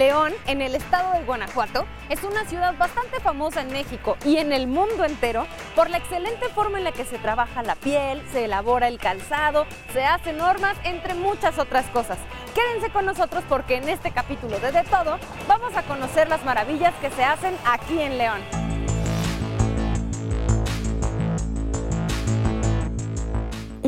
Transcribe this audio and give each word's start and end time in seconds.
León, 0.00 0.32
en 0.46 0.62
el 0.62 0.74
estado 0.74 1.12
de 1.12 1.24
Guanajuato, 1.24 1.84
es 2.08 2.24
una 2.24 2.46
ciudad 2.46 2.74
bastante 2.78 3.20
famosa 3.20 3.60
en 3.60 3.70
México 3.70 4.16
y 4.24 4.38
en 4.38 4.50
el 4.50 4.66
mundo 4.66 5.04
entero 5.04 5.46
por 5.76 5.90
la 5.90 5.98
excelente 5.98 6.48
forma 6.48 6.78
en 6.78 6.84
la 6.84 6.92
que 6.92 7.04
se 7.04 7.18
trabaja 7.18 7.62
la 7.62 7.74
piel, 7.74 8.22
se 8.32 8.46
elabora 8.46 8.88
el 8.88 8.98
calzado, 8.98 9.66
se 9.92 10.02
hacen 10.02 10.38
normas, 10.38 10.78
entre 10.84 11.12
muchas 11.12 11.58
otras 11.58 11.84
cosas. 11.90 12.16
Quédense 12.54 12.88
con 12.90 13.04
nosotros 13.04 13.44
porque 13.46 13.76
en 13.76 13.90
este 13.90 14.10
capítulo 14.10 14.58
de 14.58 14.72
De 14.72 14.84
Todo 14.84 15.18
vamos 15.46 15.76
a 15.76 15.82
conocer 15.82 16.30
las 16.30 16.42
maravillas 16.46 16.94
que 17.02 17.10
se 17.10 17.22
hacen 17.22 17.54
aquí 17.66 18.00
en 18.00 18.16
León. 18.16 18.69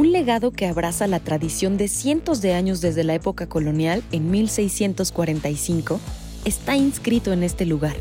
Un 0.02 0.10
legado 0.10 0.50
que 0.50 0.66
abraza 0.66 1.06
la 1.06 1.20
tradición 1.20 1.76
de 1.76 1.86
cientos 1.86 2.42
de 2.42 2.54
años 2.54 2.80
desde 2.80 3.04
la 3.04 3.14
época 3.14 3.48
colonial 3.48 4.02
en 4.10 4.32
1645 4.32 6.00
está 6.44 6.74
inscrito 6.74 7.32
en 7.32 7.44
este 7.44 7.66
lugar. 7.66 7.94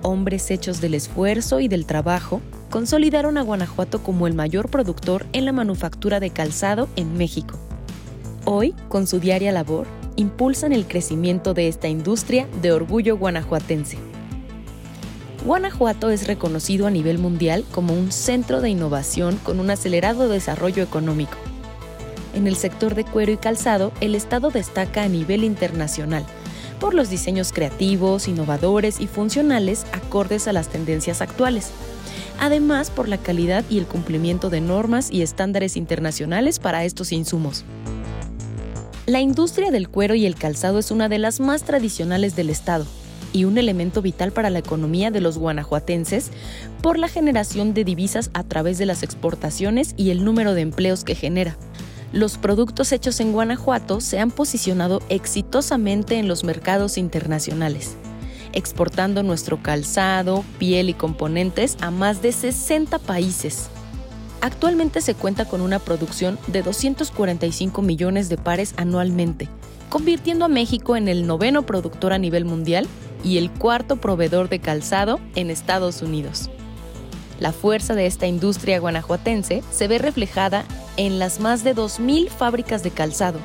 Hombres 0.00 0.50
hechos 0.50 0.80
del 0.80 0.94
esfuerzo 0.94 1.60
y 1.60 1.68
del 1.68 1.84
trabajo 1.84 2.40
consolidaron 2.70 3.36
a 3.36 3.42
Guanajuato 3.42 4.02
como 4.02 4.26
el 4.26 4.32
mayor 4.32 4.70
productor 4.70 5.26
en 5.34 5.44
la 5.44 5.52
manufactura 5.52 6.18
de 6.18 6.30
calzado 6.30 6.88
en 6.96 7.14
México. 7.18 7.58
Hoy, 8.46 8.74
con 8.88 9.06
su 9.06 9.20
diaria 9.20 9.52
labor, 9.52 9.86
impulsan 10.16 10.72
el 10.72 10.86
crecimiento 10.86 11.52
de 11.52 11.68
esta 11.68 11.88
industria 11.88 12.48
de 12.62 12.72
orgullo 12.72 13.18
guanajuatense. 13.18 13.98
Guanajuato 15.44 16.10
es 16.10 16.28
reconocido 16.28 16.86
a 16.86 16.90
nivel 16.90 17.18
mundial 17.18 17.64
como 17.72 17.94
un 17.94 18.12
centro 18.12 18.60
de 18.60 18.70
innovación 18.70 19.38
con 19.42 19.58
un 19.58 19.70
acelerado 19.70 20.28
desarrollo 20.28 20.84
económico. 20.84 21.36
En 22.32 22.46
el 22.46 22.54
sector 22.54 22.94
de 22.94 23.04
cuero 23.04 23.32
y 23.32 23.36
calzado, 23.36 23.92
el 24.00 24.14
estado 24.14 24.50
destaca 24.50 25.02
a 25.02 25.08
nivel 25.08 25.42
internacional 25.42 26.24
por 26.78 26.94
los 26.94 27.10
diseños 27.10 27.52
creativos, 27.52 28.28
innovadores 28.28 29.00
y 29.00 29.08
funcionales 29.08 29.84
acordes 29.92 30.46
a 30.46 30.52
las 30.52 30.68
tendencias 30.68 31.20
actuales. 31.20 31.70
Además, 32.38 32.90
por 32.90 33.08
la 33.08 33.18
calidad 33.18 33.64
y 33.68 33.78
el 33.78 33.86
cumplimiento 33.86 34.48
de 34.48 34.60
normas 34.60 35.10
y 35.10 35.22
estándares 35.22 35.76
internacionales 35.76 36.60
para 36.60 36.84
estos 36.84 37.12
insumos. 37.12 37.64
La 39.06 39.20
industria 39.20 39.72
del 39.72 39.88
cuero 39.88 40.14
y 40.14 40.24
el 40.24 40.36
calzado 40.36 40.78
es 40.78 40.92
una 40.92 41.08
de 41.08 41.18
las 41.18 41.40
más 41.40 41.64
tradicionales 41.64 42.36
del 42.36 42.50
estado, 42.50 42.86
y 43.32 43.44
un 43.44 43.58
elemento 43.58 44.02
vital 44.02 44.32
para 44.32 44.50
la 44.50 44.58
economía 44.58 45.10
de 45.10 45.20
los 45.20 45.38
guanajuatenses 45.38 46.30
por 46.82 46.98
la 46.98 47.08
generación 47.08 47.74
de 47.74 47.84
divisas 47.84 48.30
a 48.34 48.44
través 48.44 48.78
de 48.78 48.86
las 48.86 49.02
exportaciones 49.02 49.94
y 49.96 50.10
el 50.10 50.24
número 50.24 50.54
de 50.54 50.62
empleos 50.62 51.04
que 51.04 51.14
genera. 51.14 51.56
Los 52.12 52.36
productos 52.36 52.92
hechos 52.92 53.20
en 53.20 53.32
Guanajuato 53.32 54.02
se 54.02 54.18
han 54.18 54.30
posicionado 54.30 55.00
exitosamente 55.08 56.18
en 56.18 56.28
los 56.28 56.44
mercados 56.44 56.98
internacionales, 56.98 57.96
exportando 58.52 59.22
nuestro 59.22 59.62
calzado, 59.62 60.44
piel 60.58 60.90
y 60.90 60.94
componentes 60.94 61.78
a 61.80 61.90
más 61.90 62.20
de 62.20 62.32
60 62.32 62.98
países. 62.98 63.70
Actualmente 64.42 65.00
se 65.00 65.14
cuenta 65.14 65.46
con 65.46 65.62
una 65.62 65.78
producción 65.78 66.38
de 66.48 66.62
245 66.62 67.80
millones 67.80 68.28
de 68.28 68.36
pares 68.36 68.74
anualmente, 68.76 69.48
convirtiendo 69.88 70.44
a 70.44 70.48
México 70.48 70.96
en 70.96 71.08
el 71.08 71.26
noveno 71.26 71.64
productor 71.64 72.12
a 72.12 72.18
nivel 72.18 72.44
mundial 72.44 72.88
y 73.22 73.38
el 73.38 73.50
cuarto 73.50 73.96
proveedor 73.96 74.48
de 74.48 74.58
calzado 74.58 75.20
en 75.34 75.50
Estados 75.50 76.02
Unidos. 76.02 76.50
La 77.40 77.52
fuerza 77.52 77.94
de 77.94 78.06
esta 78.06 78.26
industria 78.26 78.78
guanajuatense 78.78 79.62
se 79.70 79.88
ve 79.88 79.98
reflejada 79.98 80.64
en 80.96 81.18
las 81.18 81.40
más 81.40 81.64
de 81.64 81.74
2.000 81.74 82.28
fábricas 82.28 82.82
de 82.82 82.90
calzado, 82.90 83.40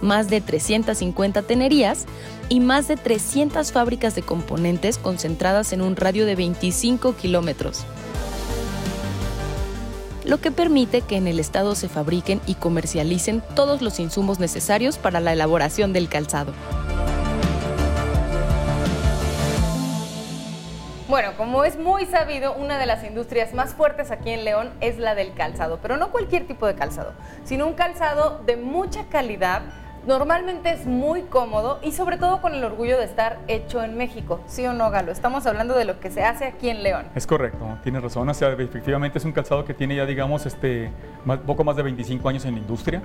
más 0.00 0.30
de 0.30 0.40
350 0.40 1.42
tenerías 1.42 2.06
y 2.48 2.60
más 2.60 2.88
de 2.88 2.96
300 2.96 3.72
fábricas 3.72 4.14
de 4.14 4.22
componentes 4.22 4.98
concentradas 4.98 5.72
en 5.72 5.82
un 5.82 5.96
radio 5.96 6.26
de 6.26 6.36
25 6.36 7.16
kilómetros, 7.16 7.84
lo 10.24 10.40
que 10.40 10.50
permite 10.50 11.02
que 11.02 11.16
en 11.16 11.26
el 11.26 11.38
estado 11.38 11.74
se 11.74 11.88
fabriquen 11.88 12.40
y 12.46 12.54
comercialicen 12.54 13.42
todos 13.54 13.82
los 13.82 14.00
insumos 14.00 14.38
necesarios 14.38 14.96
para 14.96 15.20
la 15.20 15.32
elaboración 15.32 15.92
del 15.92 16.08
calzado. 16.08 16.52
Bueno, 21.14 21.30
como 21.36 21.62
es 21.62 21.78
muy 21.78 22.06
sabido, 22.06 22.54
una 22.54 22.76
de 22.76 22.86
las 22.86 23.04
industrias 23.04 23.54
más 23.54 23.72
fuertes 23.72 24.10
aquí 24.10 24.30
en 24.30 24.44
León 24.44 24.70
es 24.80 24.98
la 24.98 25.14
del 25.14 25.32
calzado, 25.32 25.78
pero 25.80 25.96
no 25.96 26.10
cualquier 26.10 26.44
tipo 26.44 26.66
de 26.66 26.74
calzado, 26.74 27.12
sino 27.44 27.68
un 27.68 27.74
calzado 27.74 28.40
de 28.44 28.56
mucha 28.56 29.04
calidad. 29.04 29.62
Normalmente 30.08 30.72
es 30.72 30.86
muy 30.86 31.22
cómodo 31.22 31.78
y 31.84 31.92
sobre 31.92 32.16
todo 32.16 32.42
con 32.42 32.52
el 32.52 32.64
orgullo 32.64 32.98
de 32.98 33.04
estar 33.04 33.38
hecho 33.46 33.84
en 33.84 33.96
México. 33.96 34.40
¿Sí 34.48 34.66
o 34.66 34.72
no, 34.72 34.90
Galo? 34.90 35.12
Estamos 35.12 35.46
hablando 35.46 35.78
de 35.78 35.84
lo 35.84 36.00
que 36.00 36.10
se 36.10 36.24
hace 36.24 36.46
aquí 36.46 36.68
en 36.68 36.82
León. 36.82 37.06
Es 37.14 37.28
correcto, 37.28 37.64
tiene 37.84 38.00
razón. 38.00 38.28
O 38.28 38.34
sea, 38.34 38.48
efectivamente 38.50 39.18
es 39.18 39.24
un 39.24 39.30
calzado 39.30 39.64
que 39.64 39.72
tiene 39.72 39.94
ya, 39.94 40.06
digamos, 40.06 40.46
este, 40.46 40.90
poco 41.46 41.62
más 41.62 41.76
de 41.76 41.84
25 41.84 42.28
años 42.28 42.44
en 42.44 42.54
la 42.54 42.58
industria. 42.58 43.02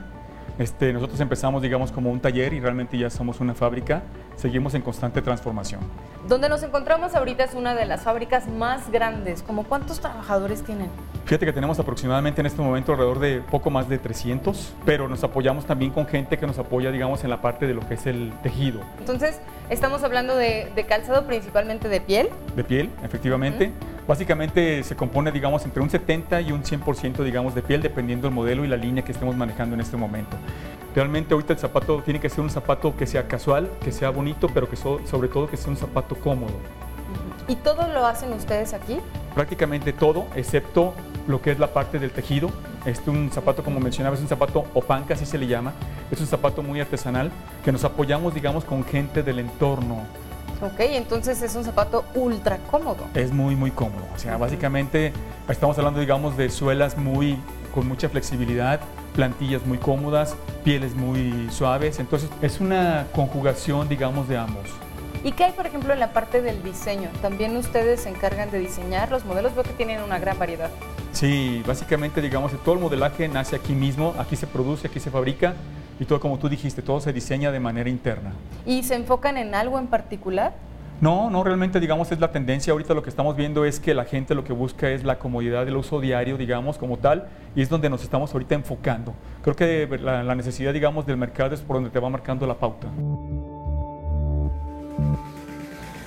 Este, 0.60 0.92
nosotros 0.92 1.18
empezamos, 1.22 1.62
digamos, 1.62 1.90
como 1.94 2.12
un 2.12 2.20
taller 2.20 2.54
y 2.54 2.60
realmente 2.60 2.98
ya 2.98 3.10
somos 3.10 3.40
una 3.40 3.56
fábrica. 3.56 4.04
Seguimos 4.36 4.74
en 4.74 4.82
constante 4.82 5.22
transformación. 5.22 5.80
Donde 6.28 6.50
nos 6.50 6.62
encontramos 6.64 7.16
ahorita 7.16 7.46
es 7.46 7.54
una 7.54 7.74
de 7.74 7.86
las 7.86 8.02
fábricas 8.02 8.48
más 8.50 8.92
grandes. 8.92 9.42
¿Cómo 9.42 9.64
cuántos 9.64 10.02
trabajadores 10.02 10.62
tienen? 10.64 10.90
Fíjate 11.24 11.46
que 11.46 11.54
tenemos 11.54 11.80
aproximadamente 11.80 12.42
en 12.42 12.48
este 12.48 12.62
momento 12.62 12.92
alrededor 12.92 13.20
de 13.20 13.42
poco 13.50 13.70
más 13.70 13.88
de 13.88 14.00
300, 14.00 14.74
pero 14.86 15.08
nos 15.08 15.24
apoyamos 15.24 15.66
también 15.66 15.92
con 15.92 16.06
gente 16.08 16.38
que 16.38 16.46
nos 16.46 16.60
apoya, 16.60 16.92
digamos, 16.92 17.24
en 17.24 17.30
la 17.30 17.42
parte 17.42 17.66
de 17.66 17.74
lo 17.74 17.88
que 17.88 17.94
es 17.94 18.06
el 18.06 18.34
tejido. 18.44 18.82
Entonces, 19.00 19.40
estamos 19.70 20.04
hablando 20.04 20.36
de, 20.36 20.74
calzado 20.90 21.26
principalmente 21.26 21.88
de 21.88 22.02
piel. 22.02 22.30
De 22.58 22.66
piel, 22.66 22.90
efectivamente. 23.02 23.72
Básicamente 24.10 24.84
se 24.84 24.96
compone, 24.96 25.32
digamos, 25.32 25.64
entre 25.66 25.84
un 25.84 25.90
70 25.92 26.42
y 26.42 26.52
un 26.52 26.64
100%, 26.64 27.24
digamos, 27.24 27.54
de 27.54 27.62
piel, 27.62 27.80
dependiendo 27.80 28.28
del 28.28 28.34
modelo 28.34 28.66
y 28.66 28.68
la 28.68 28.76
línea 28.76 29.06
que 29.06 29.12
estemos 29.12 29.36
manejando 29.36 29.76
en 29.76 29.82
este 29.82 29.98
momento. 29.98 30.36
Realmente 30.96 31.36
ahorita 31.36 31.54
el 31.54 31.60
zapato 31.60 32.02
tiene 32.02 32.20
que 32.20 32.28
ser 32.28 32.40
un 32.40 32.50
zapato 32.50 32.98
que 32.98 33.06
sea 33.06 33.28
casual, 33.28 33.70
que 33.84 33.92
sea 33.92 34.10
bonito, 34.10 34.50
pero 34.52 34.68
que 34.68 34.78
sobre 34.78 35.28
todo 35.28 35.48
que 35.48 35.58
sea 35.58 35.70
un 35.70 35.78
zapato 35.78 36.16
cómodo. 36.16 36.54
¿Y 37.48 37.56
todo 37.58 37.88
lo 37.88 38.04
hacen 38.08 38.34
ustedes 38.34 38.74
aquí? 38.74 39.00
Prácticamente 39.36 39.94
todo, 39.94 40.26
excepto 40.36 40.96
lo 41.28 41.40
que 41.40 41.52
es 41.52 41.60
la 41.60 41.68
parte 41.68 42.00
del 42.00 42.10
tejido. 42.10 42.50
Este 42.86 43.12
un 43.12 43.30
zapato, 43.30 43.64
como 43.64 43.80
mencionaba, 43.80 44.16
es 44.16 44.22
un 44.24 44.28
zapato 44.28 44.66
opanca, 44.74 45.14
así 45.14 45.28
se 45.28 45.38
le 45.38 45.46
llama. 45.46 45.74
Es 46.10 46.20
un 46.20 46.26
zapato 46.26 46.64
muy 46.64 46.82
artesanal 46.82 47.30
que 47.64 47.72
nos 47.72 47.84
apoyamos, 47.84 48.34
digamos, 48.34 48.66
con 48.66 48.84
gente 48.84 49.22
del 49.22 49.38
entorno 49.38 50.08
Ok, 50.62 50.80
entonces 50.80 51.42
es 51.42 51.56
un 51.56 51.64
zapato 51.64 52.04
ultra 52.16 52.58
cómodo. 52.70 53.06
Es 53.14 53.32
muy, 53.32 53.56
muy 53.56 53.72
cómodo. 53.72 54.04
O 54.14 54.20
sea, 54.20 54.38
básicamente 54.38 55.14
estamos 55.48 55.78
hablando, 55.78 56.02
digamos, 56.02 56.36
de 56.36 56.50
suelas 56.50 56.98
muy 56.98 57.38
con 57.74 57.88
mucha 57.88 58.10
flexibilidad, 58.10 58.82
plantillas 59.16 59.66
muy 59.66 59.78
cómodas, 59.78 60.36
pieles 60.66 60.96
muy 60.96 61.50
suaves. 61.50 62.00
Entonces 62.00 62.30
es 62.42 62.60
una 62.60 63.08
conjugación, 63.14 63.88
digamos, 63.88 64.28
de 64.28 64.38
ambos. 64.38 64.66
¿Y 65.24 65.32
qué 65.32 65.46
hay, 65.46 65.52
por 65.54 65.66
ejemplo, 65.66 65.94
en 65.94 66.00
la 66.00 66.12
parte 66.12 66.42
del 66.42 66.62
diseño? 66.62 67.10
¿También 67.22 67.56
ustedes 67.56 68.02
se 68.02 68.10
encargan 68.10 68.52
de 68.52 68.60
diseñar 68.60 69.12
los 69.12 69.24
modelos? 69.26 69.54
Veo 69.56 69.64
que 69.64 69.74
tienen 69.74 70.02
una 70.02 70.20
gran 70.20 70.38
variedad. 70.40 70.70
Sí, 71.14 71.64
básicamente, 71.66 72.22
digamos, 72.22 72.52
todo 72.64 72.76
el 72.76 72.82
modelaje 72.82 73.28
nace 73.28 73.56
aquí 73.56 73.74
mismo, 73.74 74.14
aquí 74.18 74.36
se 74.36 74.48
produce, 74.48 74.88
aquí 74.88 75.00
se 75.00 75.10
fabrica 75.10 75.56
y 76.00 76.06
todo 76.06 76.20
como 76.20 76.40
tú 76.40 76.50
dijiste, 76.50 76.82
todo 76.82 77.00
se 77.02 77.14
diseña 77.14 77.52
de 77.52 77.60
manera 77.60 77.90
interna. 77.90 78.34
¿Y 78.66 78.84
se 78.84 78.96
enfocan 78.96 79.38
en 79.38 79.54
algo 79.54 79.78
en 79.78 79.88
particular? 79.88 80.54
No, 81.02 81.30
no, 81.30 81.44
realmente 81.44 81.80
digamos 81.80 82.12
es 82.12 82.20
la 82.20 82.32
tendencia. 82.32 82.74
Ahorita 82.74 82.94
lo 82.94 83.02
que 83.04 83.10
estamos 83.10 83.36
viendo 83.36 83.64
es 83.64 83.80
que 83.80 83.94
la 83.94 84.04
gente 84.04 84.36
lo 84.36 84.44
que 84.44 84.52
busca 84.52 84.90
es 84.90 85.04
la 85.04 85.18
comodidad 85.18 85.66
del 85.66 85.78
uso 85.78 86.02
diario, 86.02 86.38
digamos, 86.38 86.78
como 86.78 86.98
tal, 86.98 87.28
y 87.56 87.62
es 87.62 87.70
donde 87.70 87.90
nos 87.90 88.04
estamos 88.04 88.34
ahorita 88.34 88.56
enfocando. 88.56 89.14
Creo 89.42 89.56
que 89.56 89.88
la, 90.02 90.24
la 90.24 90.36
necesidad, 90.36 90.74
digamos, 90.74 91.06
del 91.06 91.16
mercado 91.16 91.56
es 91.56 91.62
por 91.62 91.78
donde 91.78 91.90
te 91.90 92.00
va 92.00 92.10
marcando 92.10 92.46
la 92.46 92.56
pauta. 92.56 92.88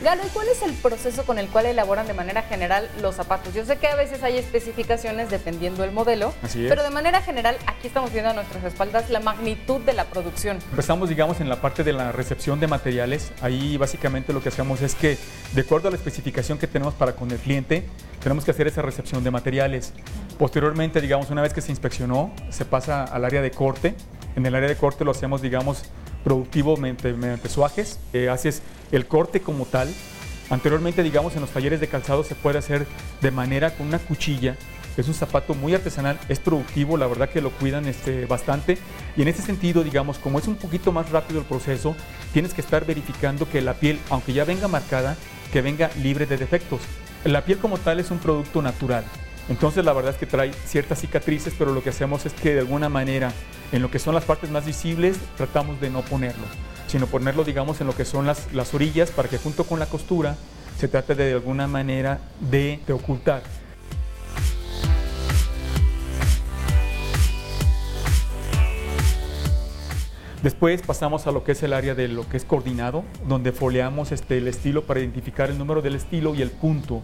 Galo, 0.03 0.23
¿y 0.27 0.31
cuál 0.31 0.49
es 0.49 0.61
el 0.63 0.73
proceso 0.73 1.25
con 1.25 1.39
el 1.39 1.47
cual 1.47 1.67
elaboran 1.67 2.09
de 2.09 2.13
manera 2.13 2.43
general 2.43 2.91
los 3.01 3.15
zapatos? 3.15 3.55
Yo 3.55 3.65
sé 3.65 3.77
que 3.77 3.87
a 3.87 3.95
veces 3.95 4.25
hay 4.25 4.37
especificaciones 4.37 5.31
dependiendo 5.31 5.83
del 5.83 5.93
modelo, 5.93 6.35
pero 6.53 6.83
de 6.83 6.91
manera 6.91 7.23
general 7.23 7.57
aquí 7.69 7.87
estamos 7.87 8.13
viendo 8.13 8.31
a 8.31 8.33
nuestras 8.33 8.65
espaldas 8.65 9.11
la 9.11 9.21
magnitud 9.21 9.81
de 9.83 9.93
la 9.93 10.07
producción. 10.07 10.59
Empezamos, 10.71 11.09
digamos, 11.09 11.41
en 11.41 11.49
la 11.49 11.61
parte 11.61 11.85
de 11.85 11.93
la 11.93 12.11
recepción 12.11 12.59
de 12.59 12.67
materiales. 12.67 13.31
Ahí 13.43 13.77
básicamente 13.77 14.33
lo 14.33 14.43
que 14.43 14.49
hacemos 14.49 14.83
es 14.83 14.97
que, 14.97 15.17
de 15.53 15.61
acuerdo 15.61 15.87
a 15.87 15.93
la 15.93 15.97
especificación 15.99 16.59
que 16.59 16.67
tenemos 16.67 16.95
para 16.95 17.13
con 17.13 17.31
el 17.31 17.39
cliente, 17.39 17.85
tenemos 18.21 18.45
que 18.45 18.51
hacer 18.51 18.67
esa 18.67 18.83
recepción 18.83 19.23
de 19.23 19.31
materiales. 19.31 19.93
Posteriormente, 20.37 21.01
digamos, 21.01 21.31
una 21.31 21.43
vez 21.43 21.53
que 21.53 21.61
se 21.61 21.71
inspeccionó, 21.71 22.35
se 22.51 22.65
pasa 22.65 23.05
al 23.05 23.25
área 23.25 23.41
de 23.41 23.53
corte. 23.53 23.95
En 24.35 24.47
el 24.47 24.55
área 24.57 24.69
de 24.69 24.77
corte 24.77 25.05
lo 25.05 25.13
hacemos, 25.13 25.43
digamos, 25.43 25.85
productivo 26.25 26.77
mediante, 26.77 27.13
mediante 27.13 27.49
suajes, 27.49 27.99
eh, 28.13 28.29
haces 28.29 28.63
el 28.91 29.07
corte 29.07 29.41
como 29.41 29.67
tal. 29.67 29.89
Anteriormente, 30.51 31.03
digamos, 31.03 31.35
en 31.35 31.41
los 31.41 31.51
talleres 31.51 31.81
de 31.81 31.89
calzado 31.89 32.25
se 32.25 32.35
puede 32.35 32.59
hacer 32.59 32.87
de 33.21 33.31
manera 33.31 33.75
con 33.75 33.87
una 33.87 33.99
cuchilla 33.99 34.57
es 34.97 35.09
un 35.09 35.15
zapato 35.15 35.55
muy 35.55 35.75
artesanal, 35.75 36.19
es 36.29 36.39
productivo, 36.39 36.97
la 36.97 37.07
verdad 37.07 37.31
que 37.31 37.41
lo 37.41 37.51
cuidan 37.51 37.87
este, 37.87 38.27
bastante. 38.27 38.79
Y 39.17 39.23
en 39.23 39.29
ese 39.29 39.43
sentido, 39.43 39.83
digamos, 39.83 40.19
como 40.19 40.39
es 40.39 40.47
un 40.47 40.57
poquito 40.57 40.93
más 40.93 41.11
rápido 41.11 41.41
el 41.41 41.47
proceso, 41.47 41.97
tienes 42.33 42.53
que 42.53 42.61
estar 42.61 42.85
verificando 42.85 43.49
que 43.49 43.63
la 43.63 43.75
piel, 43.75 43.99
aunque 44.11 44.33
ya 44.33 44.45
venga 44.45 44.69
marcada, 44.69 45.17
que 45.53 45.63
venga 45.63 45.91
libre 46.03 46.27
de 46.27 46.37
defectos. 46.37 46.81
La 47.25 47.45
piel 47.45 47.59
como 47.59 47.79
tal 47.79 48.01
es 48.01 48.11
un 48.11 48.19
producto 48.19 48.61
natural. 48.61 49.05
Entonces 49.49 49.85
la 49.85 49.93
verdad 49.93 50.13
es 50.13 50.19
que 50.19 50.27
trae 50.27 50.53
ciertas 50.67 51.01
cicatrices, 51.01 51.55
pero 51.59 51.73
lo 51.73 51.83
que 51.83 51.91
hacemos 51.91 52.27
es 52.27 52.33
que 52.33 52.55
de 52.55 52.61
alguna 52.61 52.89
manera 52.89 53.33
en 53.73 53.83
lo 53.83 53.91
que 53.91 53.99
son 53.99 54.15
las 54.15 54.25
partes 54.25 54.51
más 54.51 54.65
visibles 54.65 55.19
tratamos 55.37 55.81
de 55.81 55.91
no 55.91 56.03
ponerlo, 56.03 56.45
sino 56.87 57.07
ponerlo 57.07 57.45
digamos 57.45 57.81
en 57.81 57.87
lo 57.87 57.97
que 57.97 58.05
son 58.05 58.27
las, 58.27 58.53
las 58.53 58.73
orillas 58.75 59.11
para 59.11 59.29
que 59.29 59.39
junto 59.39 59.65
con 59.65 59.79
la 59.79 59.87
costura 59.87 60.37
se 60.79 60.89
trate 60.89 61.15
de, 61.15 61.27
de 61.27 61.33
alguna 61.35 61.67
manera 61.67 62.21
de, 62.41 62.81
de 62.87 62.93
ocultar. 62.93 63.43
Después 70.43 70.83
pasamos 70.83 71.29
a 71.29 71.31
lo 71.31 71.45
que 71.45 71.53
es 71.53 71.63
el 71.63 71.73
área 71.73 71.95
de 71.95 72.09
lo 72.09 72.29
que 72.29 72.37
es 72.37 72.45
coordinado, 72.45 73.05
donde 73.29 73.53
foleamos 73.53 74.11
este, 74.11 74.39
el 74.39 74.49
estilo 74.49 74.83
para 74.83 74.99
identificar 74.99 75.51
el 75.51 75.57
número 75.57 75.83
del 75.83 75.95
estilo 75.95 76.35
y 76.35 76.43
el 76.43 76.51
punto, 76.51 77.01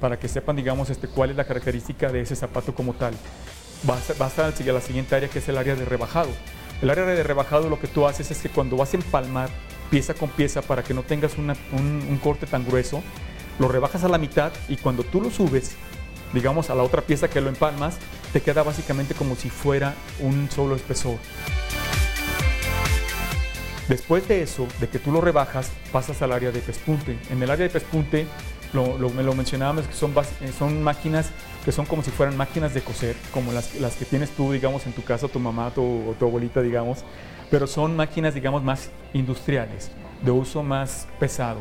para 0.00 0.18
que 0.18 0.28
sepan, 0.28 0.56
digamos, 0.56 0.90
este, 0.90 1.08
cuál 1.08 1.30
es 1.30 1.36
la 1.36 1.44
característica 1.44 2.10
de 2.10 2.22
ese 2.22 2.34
zapato 2.34 2.74
como 2.74 2.94
tal. 2.94 3.14
Vas, 3.82 4.10
a 4.38 4.52
la 4.60 4.80
siguiente 4.80 5.14
área 5.14 5.28
que 5.28 5.38
es 5.38 5.48
el 5.48 5.58
área 5.58 5.74
de 5.76 5.84
rebajado. 5.84 6.30
El 6.82 6.90
área 6.90 7.04
de 7.04 7.22
rebajado 7.22 7.68
lo 7.68 7.78
que 7.78 7.88
tú 7.88 8.06
haces 8.06 8.30
es 8.30 8.38
que 8.38 8.48
cuando 8.48 8.76
vas 8.76 8.92
a 8.94 8.96
empalmar 8.96 9.50
pieza 9.90 10.14
con 10.14 10.28
pieza 10.30 10.62
para 10.62 10.82
que 10.82 10.94
no 10.94 11.02
tengas 11.02 11.36
un, 11.36 11.50
un 11.72 12.20
corte 12.22 12.46
tan 12.46 12.64
grueso, 12.66 13.02
lo 13.58 13.68
rebajas 13.68 14.04
a 14.04 14.08
la 14.08 14.18
mitad 14.18 14.52
y 14.68 14.76
cuando 14.76 15.02
tú 15.02 15.20
lo 15.20 15.30
subes, 15.30 15.76
digamos, 16.32 16.70
a 16.70 16.74
la 16.74 16.82
otra 16.82 17.02
pieza 17.02 17.28
que 17.28 17.40
lo 17.40 17.48
empalmas, 17.48 17.96
te 18.32 18.40
queda 18.40 18.62
básicamente 18.62 19.14
como 19.14 19.34
si 19.34 19.50
fuera 19.50 19.94
un 20.20 20.50
solo 20.50 20.76
espesor. 20.76 21.18
Después 23.90 24.28
de 24.28 24.42
eso, 24.42 24.68
de 24.78 24.88
que 24.88 25.00
tú 25.00 25.10
lo 25.10 25.20
rebajas, 25.20 25.72
pasas 25.90 26.22
al 26.22 26.30
área 26.30 26.52
de 26.52 26.60
pespunte. 26.60 27.18
En 27.28 27.42
el 27.42 27.50
área 27.50 27.64
de 27.64 27.70
pespunte, 27.70 28.26
lo, 28.72 28.98
lo, 28.98 29.10
me 29.10 29.22
lo 29.22 29.34
mencionábamos, 29.34 29.86
que 29.86 29.94
son, 29.94 30.14
eh, 30.40 30.52
son 30.56 30.82
máquinas 30.82 31.30
que 31.64 31.72
son 31.72 31.84
como 31.86 32.02
si 32.02 32.10
fueran 32.10 32.36
máquinas 32.36 32.72
de 32.72 32.80
coser, 32.80 33.16
como 33.32 33.52
las, 33.52 33.74
las 33.80 33.94
que 33.96 34.04
tienes 34.04 34.30
tú, 34.30 34.52
digamos, 34.52 34.86
en 34.86 34.92
tu 34.92 35.02
casa, 35.02 35.28
tu 35.28 35.38
mamá 35.38 35.70
tu, 35.70 35.82
o 35.82 36.14
tu 36.18 36.26
abuelita, 36.26 36.62
digamos, 36.62 37.04
pero 37.50 37.66
son 37.66 37.96
máquinas, 37.96 38.34
digamos, 38.34 38.62
más 38.62 38.90
industriales, 39.12 39.90
de 40.22 40.30
uso 40.30 40.62
más 40.62 41.06
pesado. 41.18 41.60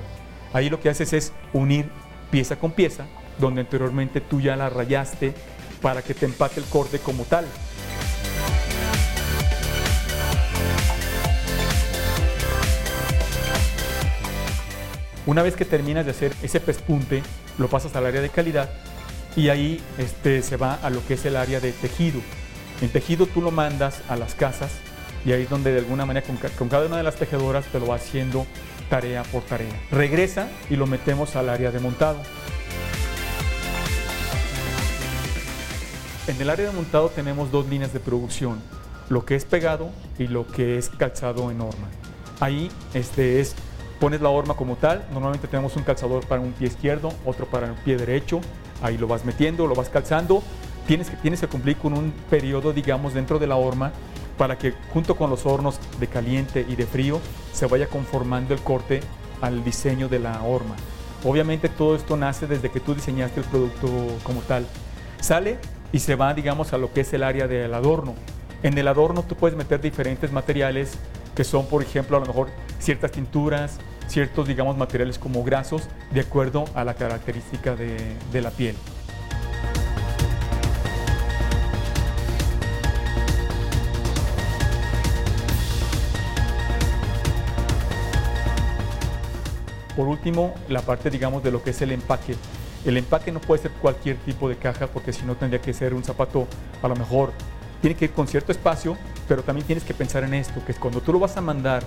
Ahí 0.53 0.69
lo 0.69 0.79
que 0.79 0.89
haces 0.89 1.13
es 1.13 1.33
unir 1.53 1.89
pieza 2.31 2.55
con 2.57 2.71
pieza, 2.71 3.05
donde 3.39 3.61
anteriormente 3.61 4.21
tú 4.21 4.39
ya 4.39 4.55
la 4.55 4.69
rayaste 4.69 5.33
para 5.81 6.01
que 6.01 6.13
te 6.13 6.25
empate 6.25 6.59
el 6.59 6.65
corte 6.67 6.99
como 6.99 7.23
tal. 7.23 7.45
Una 15.25 15.43
vez 15.43 15.55
que 15.55 15.65
terminas 15.65 16.05
de 16.05 16.11
hacer 16.11 16.33
ese 16.41 16.59
pespunte, 16.59 17.21
lo 17.57 17.67
pasas 17.67 17.95
al 17.95 18.05
área 18.05 18.21
de 18.21 18.29
calidad 18.29 18.69
y 19.35 19.49
ahí 19.49 19.81
este, 19.97 20.41
se 20.41 20.57
va 20.57 20.75
a 20.75 20.89
lo 20.89 21.05
que 21.05 21.15
es 21.15 21.25
el 21.25 21.35
área 21.35 21.59
de 21.59 21.71
tejido. 21.71 22.19
En 22.81 22.89
tejido 22.89 23.25
tú 23.25 23.41
lo 23.41 23.51
mandas 23.51 24.01
a 24.07 24.15
las 24.15 24.33
casas 24.33 24.71
y 25.25 25.33
ahí 25.33 25.43
es 25.43 25.49
donde 25.49 25.71
de 25.71 25.79
alguna 25.79 26.05
manera 26.05 26.25
con, 26.57 26.69
cada 26.69 26.85
una 26.85 26.97
de 26.97 27.03
las 27.03 27.15
tejedoras 27.15 27.65
te 27.65 27.79
lo 27.79 27.87
va 27.87 27.95
haciendo 27.95 28.45
tarea 28.89 29.23
por 29.23 29.43
tarea. 29.43 29.73
Regresa 29.91 30.47
y 30.69 30.75
lo 30.75 30.87
metemos 30.87 31.35
al 31.35 31.49
área 31.49 31.71
de 31.71 31.79
montado. 31.79 32.19
En 36.27 36.39
el 36.39 36.49
área 36.49 36.67
de 36.67 36.71
montado 36.71 37.09
tenemos 37.09 37.51
dos 37.51 37.67
líneas 37.67 37.91
de 37.91 37.99
producción, 37.99 38.61
lo 39.09 39.25
que 39.25 39.35
es 39.35 39.45
pegado 39.45 39.89
y 40.17 40.27
lo 40.27 40.47
que 40.47 40.77
es 40.77 40.89
calzado 40.89 41.51
en 41.51 41.59
horma. 41.59 41.89
Ahí 42.39 42.71
este 42.93 43.41
es 43.41 43.55
pones 43.99 44.21
la 44.21 44.29
horma 44.29 44.53
como 44.55 44.75
tal, 44.75 45.05
normalmente 45.11 45.47
tenemos 45.47 45.75
un 45.75 45.83
calzador 45.83 46.25
para 46.25 46.41
un 46.41 46.53
pie 46.53 46.67
izquierdo, 46.67 47.11
otro 47.25 47.45
para 47.45 47.67
un 47.67 47.75
pie 47.75 47.97
derecho, 47.97 48.39
ahí 48.81 48.97
lo 48.97 49.07
vas 49.07 49.25
metiendo, 49.25 49.67
lo 49.67 49.75
vas 49.75 49.89
calzando, 49.89 50.41
tienes 50.87 51.09
que, 51.09 51.17
tienes 51.17 51.41
que 51.41 51.47
cumplir 51.47 51.77
con 51.77 51.93
un 51.93 52.11
periodo, 52.29 52.73
digamos, 52.73 53.13
dentro 53.13 53.39
de 53.39 53.47
la 53.47 53.55
horma 53.55 53.91
para 54.37 54.57
que 54.57 54.73
junto 54.93 55.15
con 55.15 55.29
los 55.29 55.45
hornos 55.45 55.79
de 55.99 56.07
caliente 56.07 56.65
y 56.67 56.75
de 56.75 56.85
frío 56.85 57.19
se 57.51 57.65
vaya 57.65 57.87
conformando 57.87 58.53
el 58.53 58.61
corte 58.61 59.01
al 59.41 59.63
diseño 59.65 60.07
de 60.07 60.19
la 60.19 60.41
horma. 60.43 60.75
Obviamente 61.25 61.67
todo 61.67 61.95
esto 61.95 62.15
nace 62.15 62.47
desde 62.47 62.71
que 62.71 62.79
tú 62.79 62.95
diseñaste 62.95 63.41
el 63.41 63.45
producto 63.45 63.89
como 64.23 64.39
tal. 64.41 64.65
Sale 65.19 65.57
y 65.91 65.99
se 65.99 66.15
va, 66.15 66.33
digamos, 66.33 66.71
a 66.71 66.77
lo 66.77 66.93
que 66.93 67.01
es 67.01 67.11
el 67.11 67.23
área 67.23 67.47
del 67.47 67.73
adorno. 67.73 68.15
En 68.63 68.77
el 68.77 68.87
adorno 68.87 69.23
tú 69.23 69.35
puedes 69.35 69.57
meter 69.57 69.81
diferentes 69.81 70.31
materiales 70.31 70.97
que 71.35 71.43
son, 71.43 71.65
por 71.67 71.81
ejemplo, 71.81 72.15
a 72.15 72.21
lo 72.21 72.25
mejor 72.25 72.49
ciertas 72.79 73.11
tinturas, 73.11 73.79
ciertos, 74.09 74.47
digamos, 74.47 74.75
materiales 74.75 75.19
como 75.19 75.43
grasos, 75.43 75.83
de 76.11 76.21
acuerdo 76.21 76.65
a 76.73 76.83
la 76.83 76.95
característica 76.95 77.75
de, 77.75 78.41
la 78.41 78.51
piel. 78.51 78.75
Por 89.95 90.07
último, 90.07 90.53
la 90.69 90.81
parte, 90.81 91.09
digamos, 91.09 91.43
de 91.43 91.51
lo 91.51 91.61
que 91.61 91.71
es 91.71 91.81
el 91.81 91.91
empaque. 91.91 92.35
El 92.85 92.97
empaque 92.97 93.31
no 93.31 93.41
puede 93.41 93.61
ser 93.61 93.71
cualquier 93.71 94.15
tipo 94.17 94.47
de 94.47 94.55
caja 94.55 94.87
porque 94.87 95.11
si 95.11 95.25
no 95.25 95.35
tendría 95.35 95.61
que 95.61 95.73
ser 95.73 95.93
un 95.93 96.03
zapato 96.03 96.47
a 96.81 96.87
lo 96.87 96.95
mejor 96.95 97.33
tiene 97.81 97.95
que 97.95 98.05
ir 98.05 98.11
con 98.11 98.27
cierto 98.27 98.53
espacio, 98.53 98.97
pero 99.27 99.43
también 99.43 99.67
tienes 99.67 99.83
que 99.83 99.93
pensar 99.93 100.23
en 100.23 100.33
esto, 100.33 100.63
que 100.65 100.71
es 100.71 100.79
cuando 100.79 101.01
tú 101.01 101.11
lo 101.11 101.19
vas 101.19 101.35
a 101.35 101.41
mandar, 101.41 101.83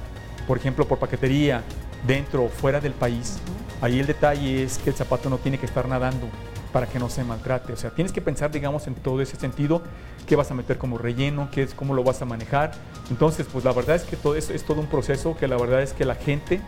por 0.46 0.58
ejemplo, 0.58 0.86
por 0.86 0.98
paquetería, 0.98 1.62
dentro 2.06 2.44
o 2.44 2.48
fuera 2.48 2.80
del 2.80 2.92
país, 2.92 3.38
ahí 3.80 4.00
el 4.00 4.06
detalle 4.06 4.62
es 4.62 4.78
que 4.78 4.90
el 4.90 4.96
zapato 4.96 5.30
no 5.30 5.38
tiene 5.38 5.58
que 5.58 5.66
estar 5.66 5.88
nadando 5.88 6.28
para 6.72 6.86
que 6.86 6.98
no 6.98 7.08
se 7.08 7.22
maltrate. 7.22 7.72
O 7.72 7.76
sea, 7.76 7.90
tienes 7.90 8.12
que 8.12 8.20
pensar, 8.20 8.50
digamos, 8.50 8.86
en 8.86 8.94
todo 8.94 9.20
ese 9.20 9.36
sentido, 9.36 9.82
qué 10.26 10.36
vas 10.36 10.50
a 10.50 10.54
meter 10.54 10.78
como 10.78 10.98
relleno, 10.98 11.48
qué 11.52 11.62
es, 11.62 11.74
cómo 11.74 11.94
lo 11.94 12.02
vas 12.02 12.22
a 12.22 12.24
manejar. 12.24 12.72
Entonces, 13.10 13.46
pues 13.52 13.64
la 13.64 13.72
verdad 13.72 13.96
es 13.96 14.02
que 14.02 14.16
todo 14.16 14.34
eso 14.34 14.52
es 14.52 14.64
todo 14.64 14.80
un 14.80 14.86
proceso 14.86 15.36
que 15.36 15.46
la 15.46 15.56
verdad 15.56 15.82
es 15.82 15.92
que 15.92 16.04
la 16.04 16.14
gente 16.14 16.60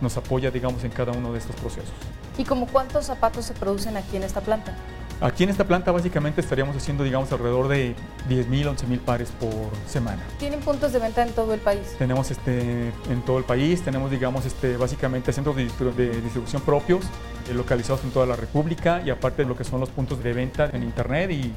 nos 0.00 0.16
apoya, 0.16 0.50
digamos, 0.50 0.82
en 0.84 0.90
cada 0.90 1.12
uno 1.12 1.32
de 1.32 1.38
estos 1.38 1.54
procesos. 1.56 1.94
¿Y 2.36 2.44
como 2.44 2.66
cuántos 2.66 3.06
zapatos 3.06 3.44
se 3.44 3.54
producen 3.54 3.96
aquí 3.96 4.16
en 4.16 4.24
esta 4.24 4.40
planta? 4.40 4.74
Aquí 5.22 5.44
en 5.44 5.50
esta 5.50 5.64
planta 5.64 5.92
básicamente 5.92 6.40
estaríamos 6.40 6.76
haciendo, 6.76 7.04
digamos, 7.04 7.30
alrededor 7.30 7.68
de 7.68 7.94
10.000, 8.28 8.74
11.000 8.74 8.98
pares 8.98 9.30
por 9.38 9.52
semana. 9.86 10.20
¿Tienen 10.40 10.58
puntos 10.58 10.92
de 10.92 10.98
venta 10.98 11.22
en 11.22 11.32
todo 11.32 11.54
el 11.54 11.60
país? 11.60 11.94
Tenemos 11.96 12.32
este, 12.32 12.88
en 13.08 13.22
todo 13.24 13.38
el 13.38 13.44
país, 13.44 13.82
tenemos, 13.82 14.10
digamos, 14.10 14.44
este, 14.46 14.76
básicamente 14.76 15.32
centros 15.32 15.54
de, 15.54 15.66
de 15.66 16.20
distribución 16.20 16.62
propios, 16.62 17.04
eh, 17.48 17.54
localizados 17.54 18.02
en 18.02 18.10
toda 18.10 18.26
la 18.26 18.34
República 18.34 19.00
y 19.06 19.10
aparte 19.10 19.42
de 19.42 19.48
lo 19.48 19.56
que 19.56 19.62
son 19.62 19.78
los 19.78 19.90
puntos 19.90 20.20
de 20.24 20.32
venta 20.32 20.68
en 20.72 20.82
Internet 20.82 21.30
y 21.30 21.52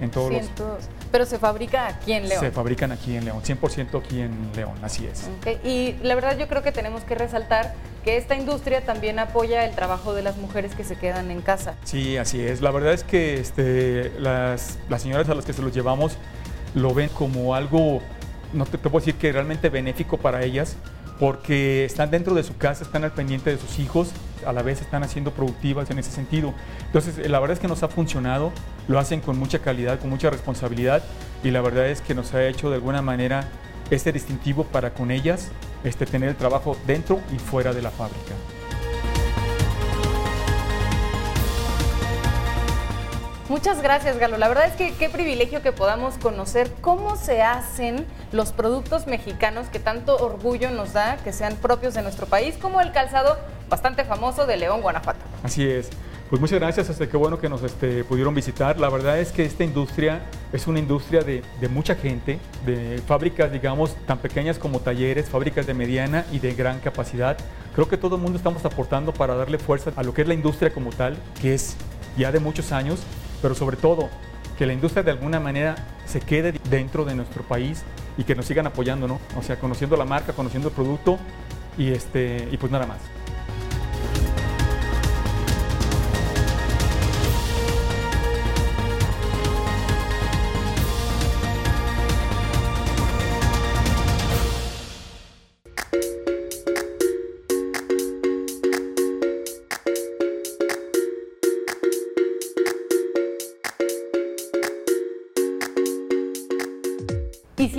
en 0.00 0.10
todos 0.10 0.30
Cientos. 0.30 0.66
los... 0.66 0.88
Pero 1.14 1.26
se 1.26 1.38
fabrica 1.38 1.86
aquí 1.86 2.12
en 2.12 2.28
León. 2.28 2.40
Se 2.40 2.50
fabrican 2.50 2.90
aquí 2.90 3.14
en 3.14 3.24
León, 3.24 3.40
100% 3.40 4.02
aquí 4.04 4.20
en 4.20 4.50
León, 4.56 4.74
así 4.82 5.06
es. 5.06 5.30
Okay. 5.38 5.60
Y 5.62 5.94
la 6.04 6.16
verdad 6.16 6.36
yo 6.36 6.48
creo 6.48 6.64
que 6.64 6.72
tenemos 6.72 7.04
que 7.04 7.14
resaltar 7.14 7.72
que 8.02 8.16
esta 8.16 8.34
industria 8.34 8.84
también 8.84 9.20
apoya 9.20 9.64
el 9.64 9.76
trabajo 9.76 10.12
de 10.12 10.22
las 10.22 10.38
mujeres 10.38 10.74
que 10.74 10.82
se 10.82 10.96
quedan 10.96 11.30
en 11.30 11.40
casa. 11.40 11.76
Sí, 11.84 12.16
así 12.16 12.40
es. 12.40 12.62
La 12.62 12.72
verdad 12.72 12.94
es 12.94 13.04
que 13.04 13.34
este, 13.34 14.10
las, 14.18 14.80
las 14.88 15.02
señoras 15.02 15.28
a 15.28 15.36
las 15.36 15.44
que 15.44 15.52
se 15.52 15.62
los 15.62 15.72
llevamos 15.72 16.16
lo 16.74 16.92
ven 16.92 17.10
como 17.10 17.54
algo, 17.54 18.00
no 18.52 18.66
te, 18.66 18.76
te 18.76 18.90
puedo 18.90 18.98
decir 18.98 19.14
que 19.14 19.30
realmente 19.30 19.68
benéfico 19.68 20.16
para 20.16 20.42
ellas, 20.42 20.76
porque 21.18 21.84
están 21.84 22.10
dentro 22.10 22.34
de 22.34 22.42
su 22.42 22.56
casa, 22.56 22.82
están 22.82 23.04
al 23.04 23.12
pendiente 23.12 23.50
de 23.50 23.58
sus 23.58 23.78
hijos, 23.78 24.10
a 24.46 24.52
la 24.52 24.62
vez 24.62 24.80
están 24.80 25.02
haciendo 25.04 25.30
productivas 25.30 25.90
en 25.90 25.98
ese 25.98 26.10
sentido. 26.10 26.52
Entonces, 26.86 27.30
la 27.30 27.40
verdad 27.40 27.54
es 27.54 27.60
que 27.60 27.68
nos 27.68 27.82
ha 27.82 27.88
funcionado, 27.88 28.52
lo 28.88 28.98
hacen 28.98 29.20
con 29.20 29.38
mucha 29.38 29.60
calidad, 29.60 30.00
con 30.00 30.10
mucha 30.10 30.30
responsabilidad 30.30 31.02
y 31.42 31.50
la 31.50 31.60
verdad 31.60 31.88
es 31.88 32.00
que 32.00 32.14
nos 32.14 32.34
ha 32.34 32.44
hecho 32.46 32.68
de 32.68 32.76
alguna 32.76 33.02
manera 33.02 33.48
este 33.90 34.12
distintivo 34.12 34.64
para 34.64 34.94
con 34.94 35.10
ellas 35.10 35.50
este, 35.84 36.06
tener 36.06 36.30
el 36.30 36.36
trabajo 36.36 36.76
dentro 36.86 37.20
y 37.34 37.38
fuera 37.38 37.72
de 37.72 37.82
la 37.82 37.90
fábrica. 37.90 38.34
Muchas 43.54 43.80
gracias, 43.80 44.18
Galo. 44.18 44.36
La 44.36 44.48
verdad 44.48 44.66
es 44.66 44.72
que 44.72 44.92
qué 44.94 45.08
privilegio 45.08 45.62
que 45.62 45.70
podamos 45.70 46.18
conocer 46.18 46.72
cómo 46.80 47.14
se 47.14 47.40
hacen 47.40 48.04
los 48.32 48.50
productos 48.50 49.06
mexicanos 49.06 49.68
que 49.68 49.78
tanto 49.78 50.16
orgullo 50.16 50.72
nos 50.72 50.92
da 50.92 51.18
que 51.18 51.32
sean 51.32 51.54
propios 51.54 51.94
de 51.94 52.02
nuestro 52.02 52.26
país, 52.26 52.56
como 52.60 52.80
el 52.80 52.90
calzado 52.90 53.38
bastante 53.68 54.04
famoso 54.04 54.44
de 54.44 54.56
León, 54.56 54.82
Guanajuato. 54.82 55.20
Así 55.44 55.68
es. 55.68 55.90
Pues 56.28 56.40
muchas 56.40 56.58
gracias, 56.58 56.90
este, 56.90 57.08
qué 57.08 57.16
bueno 57.16 57.38
que 57.38 57.48
nos 57.48 57.62
este, 57.62 58.02
pudieron 58.02 58.34
visitar. 58.34 58.80
La 58.80 58.90
verdad 58.90 59.20
es 59.20 59.30
que 59.30 59.44
esta 59.44 59.62
industria 59.62 60.22
es 60.52 60.66
una 60.66 60.80
industria 60.80 61.20
de, 61.20 61.44
de, 61.60 61.68
mucha 61.68 61.94
gente, 61.94 62.40
de 62.66 63.00
fábricas, 63.06 63.52
digamos, 63.52 63.94
tan 64.04 64.18
pequeñas 64.18 64.58
como 64.58 64.80
talleres, 64.80 65.28
fábricas 65.28 65.64
de 65.64 65.74
mediana 65.74 66.26
y 66.32 66.40
de 66.40 66.54
gran 66.54 66.80
capacidad. 66.80 67.36
Creo 67.76 67.88
que 67.88 67.98
todo 67.98 68.16
el 68.16 68.22
mundo 68.22 68.36
estamos 68.36 68.64
aportando 68.64 69.14
para 69.14 69.36
darle 69.36 69.58
fuerza 69.58 69.92
a 69.94 70.02
lo 70.02 70.12
que 70.12 70.22
es 70.22 70.28
la 70.28 70.34
industria 70.34 70.74
como 70.74 70.90
tal, 70.90 71.16
que 71.40 71.54
es 71.54 71.76
ya 72.16 72.32
de 72.32 72.40
muchos 72.40 72.72
años, 72.72 73.00
pero 73.44 73.54
sobre 73.54 73.76
todo 73.76 74.08
que 74.56 74.64
la 74.64 74.72
industria 74.72 75.02
de 75.02 75.10
alguna 75.10 75.38
manera 75.38 75.76
se 76.06 76.18
quede 76.18 76.54
dentro 76.70 77.04
de 77.04 77.14
nuestro 77.14 77.42
país 77.42 77.82
y 78.16 78.24
que 78.24 78.34
nos 78.34 78.46
sigan 78.46 78.66
apoyando, 78.66 79.06
¿no? 79.06 79.20
O 79.36 79.42
sea, 79.42 79.58
conociendo 79.58 79.98
la 79.98 80.06
marca, 80.06 80.32
conociendo 80.32 80.70
el 80.70 80.74
producto 80.74 81.18
y, 81.76 81.90
este, 81.90 82.48
y 82.50 82.56
pues 82.56 82.72
nada 82.72 82.86
más. 82.86 83.00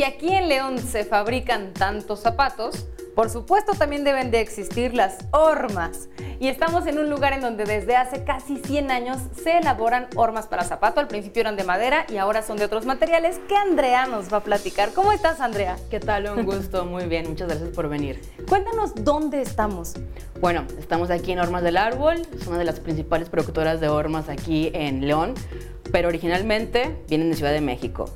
Aquí 0.06 0.34
en 0.34 0.48
León 0.48 0.78
se 0.80 1.04
fabrican 1.04 1.74
tantos 1.74 2.22
zapatos, 2.22 2.88
por 3.16 3.30
supuesto 3.30 3.74
también 3.74 4.04
deben 4.04 4.30
de 4.30 4.42
existir 4.42 4.94
las 4.94 5.18
hormas. 5.32 6.10
Y 6.38 6.50
estamos 6.50 6.86
en 6.86 7.00
un 7.00 7.10
lugar 7.10 7.32
en 7.32 7.40
donde 7.40 7.64
desde 7.64 7.96
hace 7.96 8.26
casi 8.26 8.58
100 8.58 8.92
años 8.92 9.18
se 9.42 9.58
elaboran 9.58 10.08
hormas 10.18 10.48
para 10.48 10.66
zapato. 10.66 11.00
Al 11.00 11.08
principio 11.08 11.40
eran 11.40 11.56
de 11.56 11.64
madera 11.64 12.06
y 12.10 12.18
ahora 12.18 12.42
son 12.42 12.58
de 12.58 12.66
otros 12.66 12.86
materiales 12.86 13.40
que 13.48 13.56
Andrea 13.56 14.06
nos 14.06 14.32
va 14.32 14.38
a 14.38 14.44
platicar. 14.44 14.92
¿Cómo 14.92 15.14
estás, 15.14 15.40
Andrea? 15.40 15.78
¿Qué 15.90 16.02
tal? 16.02 16.28
Un 16.28 16.46
gusto, 16.46 16.84
muy 16.84 17.06
bien, 17.06 17.30
muchas 17.30 17.48
gracias 17.48 17.70
por 17.70 17.88
venir. 17.88 18.22
Cuéntanos 18.50 18.94
dónde 18.96 19.42
estamos. 19.42 19.94
Bueno, 20.42 20.66
estamos 20.78 21.10
aquí 21.10 21.32
en 21.32 21.40
Hormas 21.40 21.64
del 21.64 21.78
Árbol, 21.78 22.22
es 22.38 22.46
una 22.48 22.58
de 22.58 22.66
las 22.66 22.82
principales 22.82 23.30
productoras 23.30 23.80
de 23.80 23.88
hormas 23.88 24.28
aquí 24.28 24.72
en 24.74 25.08
León, 25.08 25.36
pero 25.94 26.10
originalmente 26.10 26.98
vienen 27.08 27.30
de 27.30 27.38
Ciudad 27.38 27.54
de 27.54 27.62
México. 27.62 28.14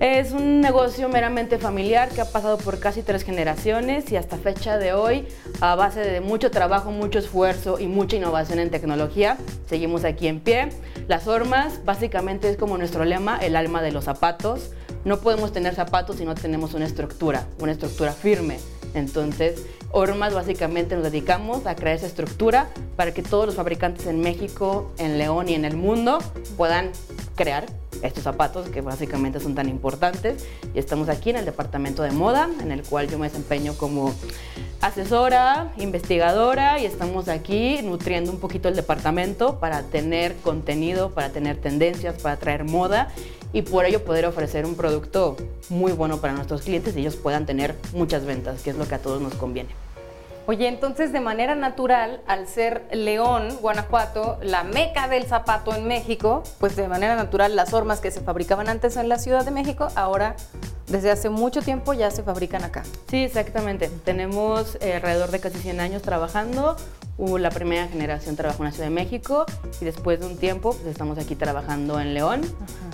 Es 0.00 0.30
un 0.30 0.60
negocio 0.60 1.08
meramente 1.08 1.58
familiar 1.58 2.08
que 2.10 2.20
ha 2.20 2.24
pasado 2.24 2.56
por 2.56 2.78
casi 2.78 3.02
tres 3.02 3.24
generaciones 3.24 4.12
y 4.12 4.16
hasta 4.16 4.36
fecha 4.36 4.78
de 4.78 4.92
hoy, 4.92 5.26
a 5.60 5.74
base 5.74 5.98
de 5.98 6.20
mucho 6.20 6.52
trabajo, 6.52 6.92
mucho 6.92 7.18
esfuerzo 7.18 7.80
y 7.80 7.88
mucha 7.88 8.14
innovación 8.14 8.60
en 8.60 8.70
tecnología, 8.70 9.38
seguimos 9.66 10.04
aquí 10.04 10.28
en 10.28 10.38
pie. 10.38 10.68
Las 11.08 11.26
hormas 11.26 11.84
básicamente 11.84 12.48
es 12.48 12.56
como 12.56 12.78
nuestro 12.78 13.04
lema, 13.04 13.38
el 13.38 13.56
alma 13.56 13.82
de 13.82 13.90
los 13.90 14.04
zapatos. 14.04 14.70
No 15.04 15.18
podemos 15.18 15.52
tener 15.52 15.74
zapatos 15.74 16.16
si 16.16 16.24
no 16.24 16.36
tenemos 16.36 16.74
una 16.74 16.84
estructura, 16.84 17.48
una 17.58 17.72
estructura 17.72 18.12
firme. 18.12 18.58
Entonces, 18.94 19.66
Hormas 19.90 20.34
básicamente 20.34 20.94
nos 20.94 21.04
dedicamos 21.04 21.66
a 21.66 21.74
crear 21.74 21.96
esa 21.96 22.06
estructura 22.06 22.68
para 22.96 23.14
que 23.14 23.22
todos 23.22 23.46
los 23.46 23.54
fabricantes 23.54 24.06
en 24.06 24.20
México, 24.20 24.92
en 24.98 25.16
León 25.16 25.48
y 25.48 25.54
en 25.54 25.64
el 25.64 25.76
mundo 25.76 26.18
puedan 26.56 26.90
crear 27.36 27.66
estos 28.02 28.24
zapatos 28.24 28.68
que 28.68 28.80
básicamente 28.82 29.40
son 29.40 29.54
tan 29.54 29.68
importantes. 29.68 30.46
Y 30.74 30.78
estamos 30.78 31.08
aquí 31.08 31.30
en 31.30 31.36
el 31.36 31.44
departamento 31.46 32.02
de 32.02 32.10
moda, 32.10 32.48
en 32.60 32.70
el 32.70 32.82
cual 32.82 33.08
yo 33.08 33.18
me 33.18 33.28
desempeño 33.28 33.74
como 33.74 34.12
asesora, 34.80 35.72
investigadora 35.78 36.78
y 36.78 36.86
estamos 36.86 37.28
aquí 37.28 37.80
nutriendo 37.82 38.30
un 38.30 38.38
poquito 38.38 38.68
el 38.68 38.76
departamento 38.76 39.58
para 39.58 39.82
tener 39.84 40.36
contenido, 40.36 41.10
para 41.10 41.30
tener 41.30 41.56
tendencias, 41.56 42.20
para 42.20 42.36
traer 42.36 42.64
moda 42.64 43.08
y 43.52 43.62
por 43.62 43.84
ello 43.84 44.04
poder 44.04 44.26
ofrecer 44.26 44.66
un 44.66 44.74
producto 44.74 45.36
muy 45.68 45.92
bueno 45.92 46.18
para 46.18 46.34
nuestros 46.34 46.62
clientes 46.62 46.96
y 46.96 47.00
ellos 47.00 47.16
puedan 47.16 47.46
tener 47.46 47.74
muchas 47.92 48.24
ventas, 48.24 48.62
que 48.62 48.70
es 48.70 48.76
lo 48.76 48.86
que 48.86 48.94
a 48.94 48.98
todos 48.98 49.20
nos 49.20 49.34
conviene. 49.34 49.70
Oye, 50.48 50.66
entonces 50.66 51.12
de 51.12 51.20
manera 51.20 51.54
natural, 51.54 52.22
al 52.26 52.48
ser 52.48 52.86
León, 52.90 53.58
Guanajuato, 53.60 54.38
la 54.40 54.64
meca 54.64 55.06
del 55.06 55.26
zapato 55.26 55.74
en 55.74 55.86
México, 55.86 56.42
pues 56.58 56.74
de 56.74 56.88
manera 56.88 57.16
natural 57.16 57.54
las 57.54 57.74
hormas 57.74 58.00
que 58.00 58.10
se 58.10 58.22
fabricaban 58.22 58.66
antes 58.70 58.96
en 58.96 59.10
la 59.10 59.18
Ciudad 59.18 59.44
de 59.44 59.50
México, 59.50 59.88
ahora 59.94 60.36
desde 60.86 61.10
hace 61.10 61.28
mucho 61.28 61.60
tiempo 61.60 61.92
ya 61.92 62.10
se 62.10 62.22
fabrican 62.22 62.64
acá. 62.64 62.82
Sí, 63.10 63.24
exactamente. 63.24 63.90
Tenemos 64.06 64.78
eh, 64.80 64.94
alrededor 64.94 65.30
de 65.30 65.40
casi 65.40 65.58
100 65.58 65.80
años 65.80 66.00
trabajando. 66.00 66.76
La 67.18 67.50
primera 67.50 67.88
generación 67.88 68.36
trabajó 68.36 68.62
en 68.62 68.66
la 68.66 68.72
Ciudad 68.72 68.86
de 68.86 68.94
México 68.94 69.44
y 69.80 69.84
después 69.84 70.20
de 70.20 70.26
un 70.26 70.36
tiempo 70.36 70.72
pues, 70.72 70.86
estamos 70.86 71.18
aquí 71.18 71.34
trabajando 71.34 71.98
en 71.98 72.14
León, 72.14 72.42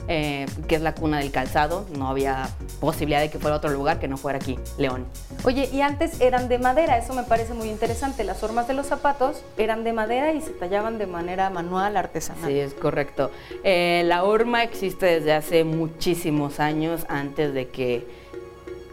eh, 0.08 0.46
que 0.66 0.76
es 0.76 0.80
la 0.80 0.94
cuna 0.94 1.18
del 1.18 1.30
calzado. 1.30 1.86
No 1.98 2.08
había 2.08 2.48
posibilidad 2.80 3.20
de 3.20 3.28
que 3.28 3.38
fuera 3.38 3.56
otro 3.56 3.68
lugar 3.70 4.00
que 4.00 4.08
no 4.08 4.16
fuera 4.16 4.38
aquí, 4.38 4.58
León. 4.78 5.04
Oye, 5.44 5.68
y 5.70 5.82
antes 5.82 6.22
eran 6.22 6.48
de 6.48 6.58
madera, 6.58 6.96
eso 6.96 7.12
me 7.12 7.24
parece 7.24 7.52
muy 7.52 7.68
interesante. 7.68 8.24
Las 8.24 8.38
formas 8.38 8.66
de 8.66 8.72
los 8.72 8.86
zapatos 8.86 9.42
eran 9.58 9.84
de 9.84 9.92
madera 9.92 10.32
y 10.32 10.40
se 10.40 10.50
tallaban 10.52 10.96
de 10.96 11.06
manera 11.06 11.50
manual, 11.50 11.94
artesanal. 11.94 12.50
Sí, 12.50 12.58
es 12.58 12.72
correcto. 12.72 13.30
Eh, 13.62 14.04
la 14.06 14.24
horma 14.24 14.62
existe 14.62 15.04
desde 15.04 15.34
hace 15.34 15.64
muchísimos 15.64 16.60
años 16.60 17.04
antes 17.10 17.52
de 17.52 17.68
que 17.68 18.23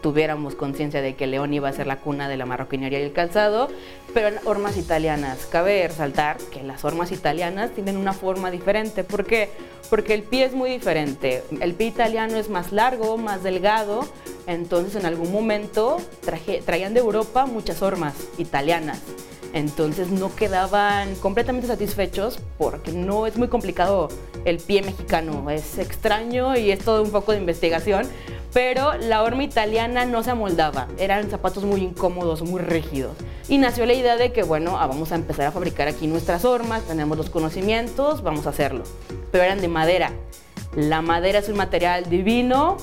tuviéramos 0.02 0.54
conciencia 0.54 1.00
de 1.00 1.14
que 1.14 1.26
León 1.26 1.54
iba 1.54 1.68
a 1.68 1.72
ser 1.72 1.86
la 1.86 2.00
cuna 2.00 2.28
de 2.28 2.36
la 2.36 2.44
marroquinería 2.44 3.00
y 3.00 3.04
el 3.04 3.12
calzado, 3.12 3.68
pero 4.12 4.28
en 4.28 4.34
hormas 4.44 4.76
italianas. 4.76 5.46
Cabe 5.46 5.86
resaltar 5.88 6.36
que 6.50 6.62
las 6.62 6.84
hormas 6.84 7.12
italianas 7.12 7.70
tienen 7.70 7.96
una 7.96 8.12
forma 8.12 8.50
diferente. 8.50 9.04
¿Por 9.04 9.24
qué? 9.24 9.50
Porque 9.88 10.14
el 10.14 10.24
pie 10.24 10.44
es 10.44 10.52
muy 10.52 10.70
diferente. 10.70 11.42
El 11.60 11.74
pie 11.74 11.86
italiano 11.86 12.36
es 12.36 12.50
más 12.50 12.72
largo, 12.72 13.16
más 13.16 13.42
delgado, 13.42 14.06
entonces 14.46 14.96
en 14.96 15.06
algún 15.06 15.32
momento 15.32 15.98
traían 16.66 16.94
de 16.94 17.00
Europa 17.00 17.46
muchas 17.46 17.80
hormas 17.80 18.14
italianas. 18.38 19.00
Entonces 19.54 20.10
no 20.10 20.34
quedaban 20.34 21.14
completamente 21.16 21.68
satisfechos 21.68 22.38
porque 22.56 22.92
no 22.92 23.26
es 23.26 23.36
muy 23.36 23.48
complicado 23.48 24.08
el 24.44 24.58
pie 24.58 24.82
mexicano, 24.82 25.50
es 25.50 25.78
extraño 25.78 26.56
y 26.56 26.70
es 26.70 26.80
todo 26.80 27.02
un 27.02 27.10
poco 27.10 27.32
de 27.32 27.38
investigación, 27.38 28.08
pero 28.52 28.94
la 28.98 29.22
horma 29.22 29.44
italiana 29.44 30.04
no 30.04 30.22
se 30.22 30.30
amoldaba, 30.30 30.88
eran 30.98 31.30
zapatos 31.30 31.64
muy 31.64 31.80
incómodos, 31.80 32.42
muy 32.42 32.60
rígidos. 32.60 33.16
Y 33.48 33.58
nació 33.58 33.86
la 33.86 33.94
idea 33.94 34.16
de 34.16 34.32
que, 34.32 34.42
bueno, 34.42 34.78
ah, 34.78 34.86
vamos 34.86 35.12
a 35.12 35.14
empezar 35.14 35.46
a 35.46 35.52
fabricar 35.52 35.88
aquí 35.88 36.06
nuestras 36.06 36.44
hormas, 36.44 36.82
tenemos 36.82 37.16
los 37.16 37.30
conocimientos, 37.30 38.22
vamos 38.22 38.46
a 38.46 38.50
hacerlo. 38.50 38.84
Pero 39.30 39.44
eran 39.44 39.60
de 39.60 39.68
madera. 39.68 40.12
La 40.76 41.02
madera 41.02 41.38
es 41.38 41.48
un 41.48 41.56
material 41.56 42.08
divino, 42.08 42.76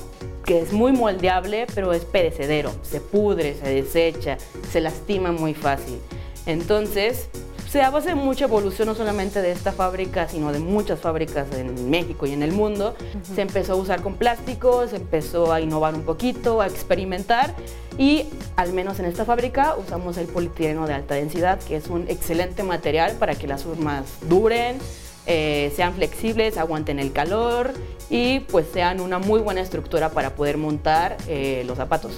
que 0.44 0.60
es 0.60 0.72
muy 0.72 0.92
moldeable, 0.92 1.66
pero 1.74 1.92
es 1.92 2.04
perecedero, 2.04 2.72
se 2.82 3.00
pudre, 3.00 3.54
se 3.54 3.68
desecha, 3.68 4.38
se 4.70 4.80
lastima 4.80 5.32
muy 5.32 5.54
fácil. 5.54 5.98
Entonces, 6.46 7.28
se 7.70 7.78
de 7.78 8.14
mucha 8.16 8.46
evolución, 8.46 8.88
no 8.88 8.96
solamente 8.96 9.40
de 9.40 9.52
esta 9.52 9.70
fábrica, 9.70 10.28
sino 10.28 10.52
de 10.52 10.58
muchas 10.58 10.98
fábricas 10.98 11.46
en 11.52 11.88
México 11.88 12.26
y 12.26 12.32
en 12.32 12.42
el 12.42 12.50
mundo. 12.50 12.96
Se 13.34 13.42
empezó 13.42 13.74
a 13.74 13.76
usar 13.76 14.02
con 14.02 14.14
plástico, 14.14 14.88
se 14.88 14.96
empezó 14.96 15.52
a 15.52 15.60
innovar 15.60 15.94
un 15.94 16.02
poquito, 16.02 16.60
a 16.60 16.66
experimentar 16.66 17.54
y 17.96 18.24
al 18.56 18.72
menos 18.72 18.98
en 18.98 19.04
esta 19.04 19.24
fábrica 19.24 19.76
usamos 19.76 20.16
el 20.16 20.26
polietileno 20.26 20.88
de 20.88 20.94
alta 20.94 21.14
densidad, 21.14 21.60
que 21.60 21.76
es 21.76 21.86
un 21.86 22.06
excelente 22.08 22.64
material 22.64 23.12
para 23.20 23.36
que 23.36 23.46
las 23.46 23.64
urmas 23.66 24.04
duren, 24.28 24.78
eh, 25.26 25.72
sean 25.76 25.94
flexibles, 25.94 26.56
aguanten 26.56 26.98
el 26.98 27.12
calor 27.12 27.72
y 28.08 28.40
pues 28.40 28.66
sean 28.72 28.98
una 28.98 29.20
muy 29.20 29.40
buena 29.40 29.60
estructura 29.60 30.10
para 30.10 30.34
poder 30.34 30.56
montar 30.56 31.16
eh, 31.28 31.62
los 31.66 31.76
zapatos. 31.76 32.14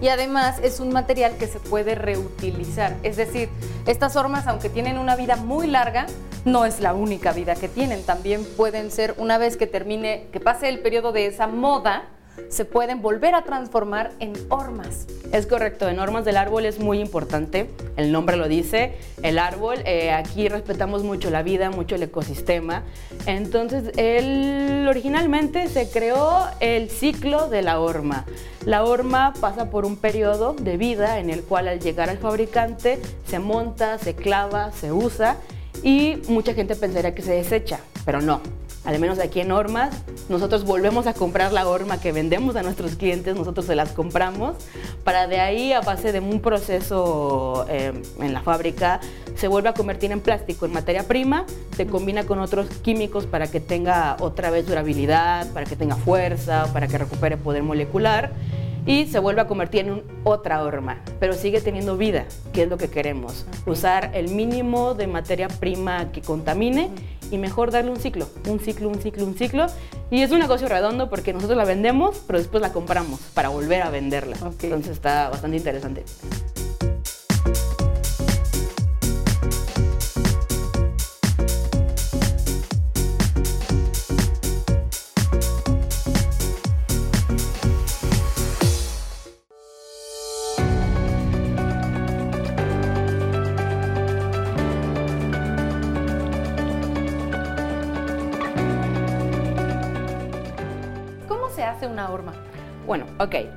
Y 0.00 0.08
además 0.08 0.58
es 0.62 0.80
un 0.80 0.90
material 0.90 1.36
que 1.38 1.46
se 1.46 1.58
puede 1.58 1.94
reutilizar. 1.94 2.96
Es 3.02 3.16
decir, 3.16 3.48
estas 3.86 4.16
hormas, 4.16 4.46
aunque 4.46 4.68
tienen 4.68 4.98
una 4.98 5.16
vida 5.16 5.36
muy 5.36 5.66
larga, 5.66 6.06
no 6.44 6.64
es 6.64 6.80
la 6.80 6.94
única 6.94 7.32
vida 7.32 7.54
que 7.54 7.68
tienen. 7.68 8.02
También 8.02 8.44
pueden 8.56 8.90
ser, 8.90 9.14
una 9.18 9.38
vez 9.38 9.56
que 9.56 9.66
termine, 9.66 10.28
que 10.32 10.40
pase 10.40 10.68
el 10.68 10.80
periodo 10.80 11.12
de 11.12 11.26
esa 11.26 11.46
moda, 11.46 12.04
se 12.48 12.64
pueden 12.64 13.02
volver 13.02 13.34
a 13.34 13.42
transformar 13.42 14.12
en 14.20 14.32
hormas. 14.48 15.06
Es 15.32 15.46
correcto, 15.46 15.88
en 15.88 15.98
hormas 15.98 16.24
del 16.24 16.36
árbol 16.36 16.66
es 16.66 16.78
muy 16.78 17.00
importante, 17.00 17.68
el 17.96 18.12
nombre 18.12 18.36
lo 18.36 18.48
dice, 18.48 18.94
el 19.22 19.38
árbol, 19.38 19.78
eh, 19.84 20.12
aquí 20.12 20.48
respetamos 20.48 21.02
mucho 21.02 21.30
la 21.30 21.42
vida, 21.42 21.70
mucho 21.70 21.96
el 21.96 22.02
ecosistema, 22.04 22.82
entonces 23.26 23.92
él 23.96 24.86
originalmente 24.88 25.68
se 25.68 25.90
creó 25.90 26.46
el 26.60 26.90
ciclo 26.90 27.48
de 27.48 27.62
la 27.62 27.80
horma. 27.80 28.24
La 28.64 28.84
horma 28.84 29.32
pasa 29.40 29.70
por 29.70 29.84
un 29.84 29.96
periodo 29.96 30.54
de 30.54 30.76
vida 30.76 31.18
en 31.18 31.30
el 31.30 31.42
cual 31.42 31.68
al 31.68 31.80
llegar 31.80 32.10
al 32.10 32.18
fabricante 32.18 33.00
se 33.26 33.38
monta, 33.38 33.98
se 33.98 34.14
clava, 34.14 34.72
se 34.72 34.92
usa 34.92 35.36
y 35.82 36.22
mucha 36.28 36.54
gente 36.54 36.74
pensaría 36.74 37.14
que 37.14 37.22
se 37.22 37.32
desecha, 37.32 37.80
pero 38.04 38.20
no 38.20 38.40
al 38.86 38.98
menos 39.00 39.18
aquí 39.18 39.40
en 39.40 39.50
Hormas, 39.50 39.90
nosotros 40.28 40.64
volvemos 40.64 41.06
a 41.06 41.14
comprar 41.14 41.52
la 41.52 41.68
horma 41.68 42.00
que 42.00 42.12
vendemos 42.12 42.54
a 42.56 42.62
nuestros 42.62 42.94
clientes, 42.94 43.34
nosotros 43.34 43.66
se 43.66 43.74
las 43.74 43.92
compramos, 43.92 44.56
para 45.04 45.26
de 45.26 45.40
ahí 45.40 45.72
a 45.72 45.80
base 45.80 46.12
de 46.12 46.20
un 46.20 46.40
proceso 46.40 47.66
eh, 47.68 47.92
en 48.20 48.32
la 48.32 48.42
fábrica, 48.42 49.00
se 49.34 49.48
vuelve 49.48 49.68
a 49.68 49.74
convertir 49.74 50.12
en 50.12 50.20
plástico, 50.20 50.66
en 50.66 50.72
materia 50.72 51.02
prima, 51.02 51.44
se 51.76 51.86
combina 51.86 52.24
con 52.24 52.38
otros 52.38 52.68
químicos 52.82 53.26
para 53.26 53.48
que 53.48 53.60
tenga 53.60 54.16
otra 54.20 54.50
vez 54.50 54.66
durabilidad, 54.66 55.52
para 55.52 55.66
que 55.66 55.74
tenga 55.74 55.96
fuerza, 55.96 56.72
para 56.72 56.86
que 56.86 56.96
recupere 56.96 57.36
poder 57.36 57.64
molecular 57.64 58.32
y 58.86 59.06
se 59.06 59.18
vuelve 59.18 59.40
a 59.40 59.46
convertir 59.46 59.86
en 59.86 60.02
otra 60.22 60.62
horma, 60.62 61.00
pero 61.18 61.34
sigue 61.34 61.60
teniendo 61.60 61.96
vida, 61.96 62.24
que 62.52 62.62
es 62.62 62.68
lo 62.68 62.78
que 62.78 62.88
queremos. 62.88 63.44
Usar 63.66 64.12
el 64.14 64.30
mínimo 64.30 64.94
de 64.94 65.08
materia 65.08 65.48
prima 65.48 66.12
que 66.12 66.22
contamine 66.22 66.90
y 67.30 67.38
mejor 67.38 67.70
darle 67.70 67.90
un 67.90 67.98
ciclo, 67.98 68.28
un 68.48 68.60
ciclo, 68.60 68.88
un 68.88 69.00
ciclo, 69.00 69.24
un 69.24 69.34
ciclo 69.36 69.66
Y 70.10 70.22
es 70.22 70.30
un 70.30 70.38
negocio 70.38 70.68
redondo 70.68 71.10
porque 71.10 71.32
nosotros 71.32 71.56
la 71.56 71.64
vendemos, 71.64 72.22
pero 72.26 72.38
después 72.38 72.60
la 72.60 72.72
compramos 72.72 73.20
para 73.34 73.48
volver 73.48 73.82
a 73.82 73.90
venderla. 73.90 74.36
Entonces 74.62 74.92
está 74.92 75.28
bastante 75.30 75.56
interesante. 75.56 76.04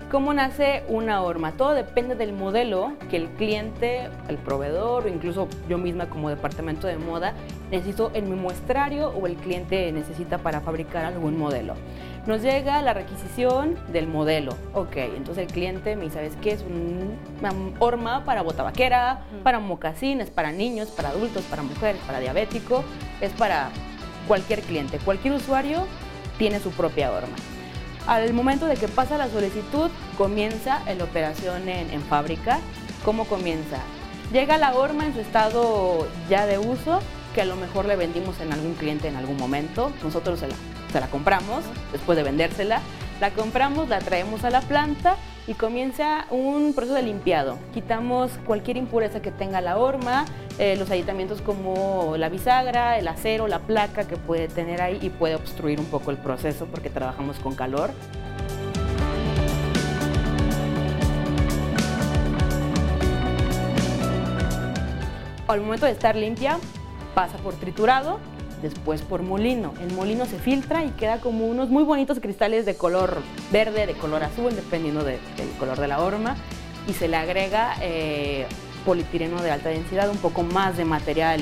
¿Cómo 0.09 0.33
nace 0.33 0.83
una 0.87 1.21
horma? 1.21 1.53
Todo 1.53 1.73
depende 1.73 2.15
del 2.15 2.33
modelo 2.33 2.93
que 3.09 3.17
el 3.17 3.29
cliente, 3.29 4.09
el 4.27 4.37
proveedor 4.37 5.05
o 5.05 5.07
incluso 5.07 5.47
yo 5.67 5.77
misma 5.77 6.09
como 6.09 6.29
departamento 6.29 6.87
de 6.87 6.97
moda 6.97 7.33
necesito 7.71 8.11
en 8.13 8.29
mi 8.29 8.35
muestrario 8.35 9.09
o 9.09 9.27
el 9.27 9.35
cliente 9.35 9.91
necesita 9.91 10.39
para 10.39 10.61
fabricar 10.61 11.05
algún 11.05 11.37
modelo. 11.37 11.75
Nos 12.25 12.41
llega 12.41 12.81
la 12.81 12.93
requisición 12.93 13.77
del 13.91 14.07
modelo. 14.07 14.55
Ok, 14.73 14.97
entonces 14.97 15.47
el 15.47 15.53
cliente 15.53 15.95
me 15.95 16.05
dice, 16.05 16.15
¿sabes 16.15 16.35
qué? 16.41 16.51
Es 16.51 16.63
una 16.63 17.53
horma 17.79 18.25
para 18.25 18.41
bota 18.41 18.63
vaquera, 18.63 19.21
para 19.43 19.59
mocasines, 19.59 20.29
para 20.29 20.51
niños, 20.51 20.89
para 20.89 21.09
adultos, 21.09 21.43
para 21.43 21.63
mujeres, 21.63 22.01
para 22.05 22.19
diabético. 22.19 22.83
Es 23.21 23.31
para 23.33 23.69
cualquier 24.27 24.61
cliente, 24.61 24.97
cualquier 24.99 25.35
usuario 25.35 25.85
tiene 26.37 26.59
su 26.59 26.71
propia 26.71 27.11
horma. 27.11 27.35
Al 28.09 28.33
momento 28.33 28.65
de 28.65 28.73
que 28.73 28.87
pasa 28.87 29.19
la 29.19 29.29
solicitud, 29.29 29.91
comienza 30.17 30.81
la 30.97 31.03
operación 31.03 31.69
en, 31.69 32.01
fábrica. 32.01 32.59
¿Cómo 33.05 33.25
comienza? 33.25 33.77
Llega 34.33 34.57
la 34.57 34.73
horma 34.73 35.05
en 35.05 35.13
su 35.13 35.19
estado 35.19 36.07
ya 36.27 36.47
de 36.47 36.57
uso, 36.57 37.01
que 37.35 37.41
a 37.41 37.45
lo 37.45 37.55
mejor 37.55 37.85
le 37.85 37.95
vendimos 37.95 38.39
en 38.39 38.51
algún 38.51 38.73
cliente 38.73 39.09
en 39.09 39.15
algún 39.15 39.37
momento. 39.37 39.91
Nosotros 40.01 40.39
se 40.39 40.47
la, 40.47 40.55
se 40.91 40.99
la 40.99 41.05
compramos 41.05 41.63
después 41.91 42.17
de 42.17 42.23
vendérsela. 42.23 42.81
La 43.21 43.29
compramos, 43.29 43.89
la 43.89 43.99
traemos 43.99 44.43
a 44.43 44.49
la 44.49 44.61
planta 44.61 45.15
y 45.49 45.55
comienza 45.55 46.27
un 46.29 46.73
proceso 46.75 46.93
de 46.93 47.01
limpiado. 47.01 47.57
Quitamos 47.73 48.31
cualquier 48.45 48.77
impureza 48.77 49.19
que 49.19 49.31
tenga 49.31 49.61
la 49.61 49.79
horma, 49.79 50.25
eh, 50.59 50.75
los 50.77 50.91
aditamientos 50.91 51.41
como 51.41 52.17
la 52.17 52.29
bisagra, 52.29 52.99
el 52.99 53.07
acero, 53.07 53.47
la 53.47 53.57
placa 53.57 54.07
que 54.07 54.15
puede 54.15 54.47
tener 54.47 54.79
ahí 54.79 54.99
y 55.01 55.09
puede 55.09 55.33
obstruir 55.33 55.79
un 55.79 55.87
poco 55.87 56.11
el 56.11 56.17
proceso 56.17 56.67
porque 56.67 56.91
trabajamos 56.91 57.39
con 57.39 57.55
calor. 57.55 57.89
Al 65.47 65.61
momento 65.61 65.87
de 65.87 65.93
estar 65.93 66.15
limpia, 66.15 66.59
pasa 67.15 67.39
por 67.39 67.55
triturado 67.55 68.19
después 68.61 69.01
por 69.01 69.21
molino. 69.21 69.73
El 69.81 69.93
molino 69.93 70.25
se 70.25 70.39
filtra 70.39 70.83
y 70.85 70.89
queda 70.91 71.19
como 71.19 71.45
unos 71.45 71.69
muy 71.69 71.83
bonitos 71.83 72.19
cristales 72.19 72.65
de 72.65 72.75
color 72.75 73.21
verde, 73.51 73.87
de 73.87 73.93
color 73.93 74.23
azul, 74.23 74.55
dependiendo 74.55 75.03
del 75.03 75.19
color 75.59 75.79
de 75.79 75.87
la 75.87 75.99
horma, 76.01 76.35
y 76.87 76.93
se 76.93 77.07
le 77.07 77.17
agrega 77.17 77.75
eh, 77.81 78.47
polipireno 78.85 79.41
de 79.41 79.51
alta 79.51 79.69
densidad, 79.69 80.09
un 80.09 80.17
poco 80.17 80.43
más 80.43 80.77
de 80.77 80.85
material, 80.85 81.41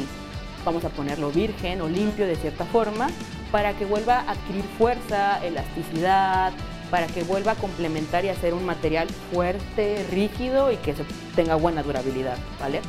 vamos 0.66 0.84
a 0.86 0.90
ponerlo 0.90 1.32
virgen 1.32 1.82
o 1.82 1.88
limpio 1.88 2.28
de 2.28 2.36
cierta 2.36 2.66
forma, 2.66 3.10
para 3.52 3.74
que 3.74 3.86
vuelva 3.86 4.20
a 4.20 4.32
adquirir 4.32 4.63
fuerza, 4.78 5.44
elasticidad, 5.46 6.52
para 6.91 7.08
que 7.08 7.24
vuelva 7.24 7.54
a 7.54 7.56
complementar 7.56 8.26
y 8.26 8.30
hacer 8.30 8.54
un 8.54 8.65
material 8.65 9.08
fuerte, 9.32 10.06
rígido 10.12 10.72
y 10.72 10.78
que 10.78 10.94
tenga 11.36 11.56
buena 11.56 11.84
durabilidad, 11.84 12.38
¿vale? 12.60 12.82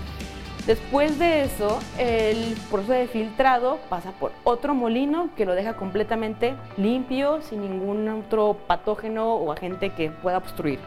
Después 0.69 1.19
de 1.19 1.45
eso, 1.45 1.81
el 1.97 2.55
proceso 2.71 2.93
de 2.93 3.09
filtrado 3.09 3.79
pasa 3.89 4.13
por 4.13 4.33
otro 4.45 4.75
molino 4.75 5.31
que 5.35 5.47
lo 5.47 5.55
deja 5.55 5.77
completamente 5.77 6.57
limpio, 6.77 7.41
sin 7.41 7.63
ningún 7.63 8.07
otro 8.07 8.55
patógeno 8.67 9.33
o 9.37 9.51
agente 9.51 9.95
que 9.95 10.11
pueda 10.11 10.37
obstruir. 10.37 10.79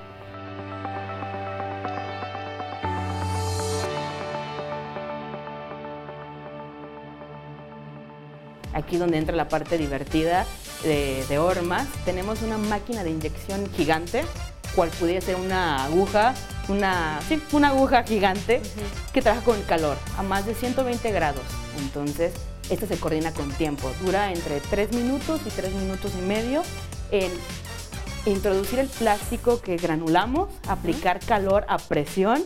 Aquí 8.74 8.98
donde 8.98 9.18
entra 9.18 9.36
la 9.36 9.50
parte 9.50 9.80
divertida 9.80 10.46
de, 10.84 11.26
de 11.28 11.40
hormas, 11.40 11.88
tenemos 12.06 12.44
una 12.44 12.60
máquina 12.60 13.04
de 13.04 13.10
inyección 13.10 13.68
gigante 13.72 14.26
cual 14.76 14.90
pudiera 14.90 15.22
ser 15.22 15.36
una 15.36 15.86
aguja, 15.86 16.34
una, 16.68 17.20
sí, 17.28 17.42
una 17.52 17.70
aguja 17.70 18.04
gigante 18.04 18.62
que 19.14 19.22
trabaja 19.22 19.44
con 19.44 19.62
calor 19.64 19.98
a 20.18 20.24
más 20.24 20.46
de 20.46 20.56
120 20.56 21.12
grados. 21.12 21.44
Entonces, 21.80 22.34
esta 22.70 22.88
se 22.88 22.98
coordina 22.98 23.34
con 23.34 23.50
tiempo. 23.52 23.92
Dura 24.02 24.32
entre 24.32 24.60
3 24.62 24.94
minutos 24.94 25.42
y 25.46 25.50
3 25.50 25.74
minutos 25.74 26.12
y 26.18 26.22
medio 26.22 26.62
en 27.12 27.32
introducir 28.26 28.80
el 28.80 28.88
plástico 28.88 29.62
que 29.62 29.78
granulamos, 29.78 30.50
aplicar 30.68 31.20
calor 31.20 31.66
a 31.68 31.78
presión 31.78 32.44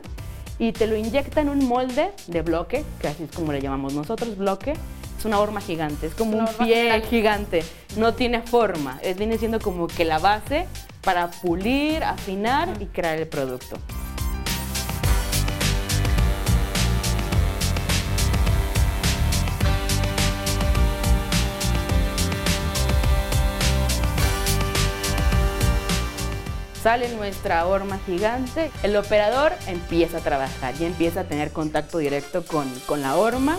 y 0.57 0.71
te 0.71 0.87
lo 0.87 0.95
inyecta 0.95 1.41
en 1.41 1.49
un 1.49 1.67
molde 1.67 2.11
de 2.27 2.41
bloque, 2.41 2.85
que 2.99 3.07
así 3.07 3.23
es 3.23 3.31
como 3.31 3.51
le 3.51 3.61
llamamos 3.61 3.93
nosotros, 3.93 4.37
bloque. 4.37 4.73
Es 5.17 5.25
una 5.25 5.39
horma 5.39 5.61
gigante, 5.61 6.07
es 6.07 6.13
como 6.13 6.37
un 6.37 6.47
pie 6.57 7.01
gigante. 7.09 7.63
No 7.97 8.13
tiene 8.13 8.41
forma, 8.41 8.99
es, 9.01 9.17
viene 9.17 9.37
siendo 9.37 9.59
como 9.59 9.87
que 9.87 10.05
la 10.05 10.19
base 10.19 10.67
para 11.01 11.29
pulir, 11.29 12.03
afinar 12.03 12.69
y 12.79 12.85
crear 12.85 13.17
el 13.17 13.27
producto. 13.27 13.77
Sale 26.85 27.09
nuestra 27.15 27.65
horma 27.65 27.97
gigante, 28.05 28.69
el 28.83 28.95
operador 28.95 29.53
empieza 29.65 30.19
a 30.19 30.21
trabajar 30.21 30.75
y 30.79 30.85
empieza 30.85 31.21
a 31.21 31.23
tener 31.23 31.51
contacto 31.51 31.97
directo 31.97 32.45
con, 32.45 32.71
con, 32.85 33.01
la 33.01 33.15
horma, 33.15 33.57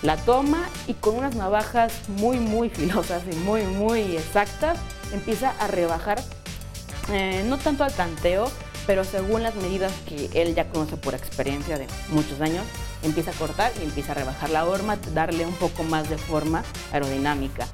la 0.00 0.16
toma 0.16 0.66
y 0.86 0.94
con 0.94 1.16
unas 1.16 1.34
navajas 1.34 1.92
muy, 2.08 2.38
muy 2.38 2.70
filosas 2.70 3.24
y 3.30 3.36
muy, 3.36 3.64
muy 3.64 4.16
exactas, 4.16 4.78
empieza 5.12 5.50
a 5.60 5.66
rebajar 5.66 6.18
eh, 7.12 7.44
no 7.46 7.58
tanto 7.58 7.84
al 7.84 7.92
tanteo, 7.92 8.50
pero 8.86 9.04
según 9.04 9.42
las 9.42 9.54
medidas 9.56 9.92
que 10.08 10.30
él 10.32 10.54
ya 10.54 10.66
conoce 10.70 10.96
por 10.96 11.14
experiencia 11.14 11.76
de 11.76 11.86
muchos 12.08 12.40
años, 12.40 12.64
empieza 13.02 13.32
a 13.32 13.34
cortar 13.34 13.70
y 13.82 13.84
empieza 13.84 14.12
a 14.12 14.14
rebajar 14.14 14.48
la 14.48 14.64
horma, 14.64 14.96
darle 15.12 15.44
un 15.44 15.56
poco 15.56 15.82
más 15.82 16.08
de 16.08 16.16
forma 16.16 16.64
aerodinámica. 16.90 17.68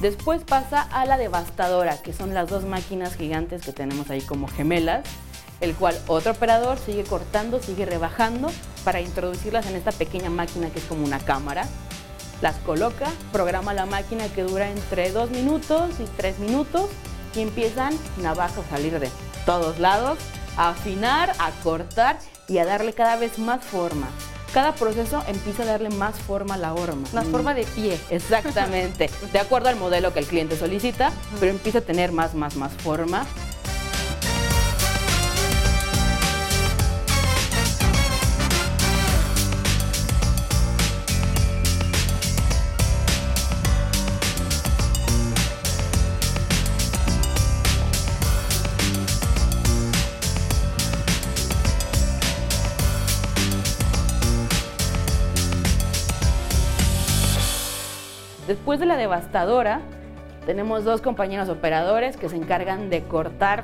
Después 0.00 0.44
pasa 0.44 0.82
a 0.82 1.04
la 1.06 1.18
devastadora, 1.18 2.00
que 2.00 2.12
son 2.12 2.32
las 2.32 2.48
dos 2.48 2.64
máquinas 2.64 3.16
gigantes 3.16 3.62
que 3.62 3.72
tenemos 3.72 4.10
ahí 4.10 4.20
como 4.20 4.46
gemelas, 4.46 5.04
el 5.60 5.74
cual 5.74 5.98
otro 6.06 6.32
operador 6.32 6.78
sigue 6.78 7.02
cortando, 7.02 7.60
sigue 7.60 7.84
rebajando 7.84 8.48
para 8.84 9.00
introducirlas 9.00 9.66
en 9.66 9.74
esta 9.74 9.90
pequeña 9.90 10.30
máquina 10.30 10.70
que 10.70 10.78
es 10.78 10.84
como 10.84 11.04
una 11.04 11.18
cámara. 11.18 11.66
Las 12.40 12.54
coloca, 12.58 13.10
programa 13.32 13.74
la 13.74 13.86
máquina 13.86 14.28
que 14.28 14.44
dura 14.44 14.70
entre 14.70 15.10
2 15.10 15.30
minutos 15.30 15.90
y 15.98 16.04
3 16.16 16.38
minutos 16.38 16.88
y 17.34 17.40
empiezan 17.40 17.92
navajas 18.18 18.58
a 18.66 18.70
salir 18.70 19.00
de 19.00 19.10
todos 19.44 19.80
lados, 19.80 20.18
a 20.56 20.70
afinar, 20.70 21.32
a 21.40 21.50
cortar 21.64 22.20
y 22.46 22.58
a 22.58 22.64
darle 22.64 22.92
cada 22.92 23.16
vez 23.16 23.40
más 23.40 23.64
forma. 23.64 24.08
Cada 24.52 24.74
proceso 24.74 25.22
empieza 25.26 25.62
a 25.62 25.66
darle 25.66 25.90
más 25.90 26.18
forma 26.18 26.54
a 26.54 26.58
la 26.58 26.72
horma. 26.72 27.06
Más 27.12 27.26
forma 27.26 27.54
de 27.54 27.64
pie. 27.64 27.98
Exactamente. 28.10 29.10
De 29.32 29.38
acuerdo 29.38 29.68
al 29.68 29.76
modelo 29.76 30.12
que 30.12 30.20
el 30.20 30.26
cliente 30.26 30.56
solicita, 30.56 31.12
pero 31.38 31.52
empieza 31.52 31.78
a 31.78 31.82
tener 31.82 32.12
más, 32.12 32.34
más, 32.34 32.56
más 32.56 32.72
forma 32.72 33.26
Después 58.48 58.80
de 58.80 58.86
la 58.86 58.96
devastadora, 58.96 59.82
tenemos 60.46 60.82
dos 60.82 61.02
compañeros 61.02 61.50
operadores 61.50 62.16
que 62.16 62.30
se 62.30 62.36
encargan 62.36 62.88
de 62.88 63.02
cortar 63.02 63.62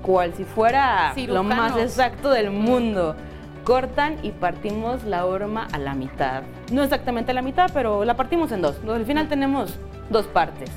cual 0.00 0.32
si 0.34 0.44
fuera 0.44 1.12
lo 1.26 1.42
más 1.42 1.76
exacto 1.76 2.30
del 2.30 2.50
mundo. 2.50 3.16
Cortan 3.64 4.16
y 4.22 4.30
partimos 4.30 5.04
la 5.04 5.26
horma 5.26 5.68
a 5.72 5.78
la 5.78 5.94
mitad. 5.94 6.42
No 6.72 6.82
exactamente 6.82 7.32
a 7.32 7.34
la 7.34 7.42
mitad, 7.42 7.70
pero 7.74 8.06
la 8.06 8.16
partimos 8.16 8.50
en 8.52 8.62
dos. 8.62 8.76
Al 8.88 9.04
final 9.04 9.28
tenemos 9.28 9.78
dos 10.08 10.24
partes 10.26 10.70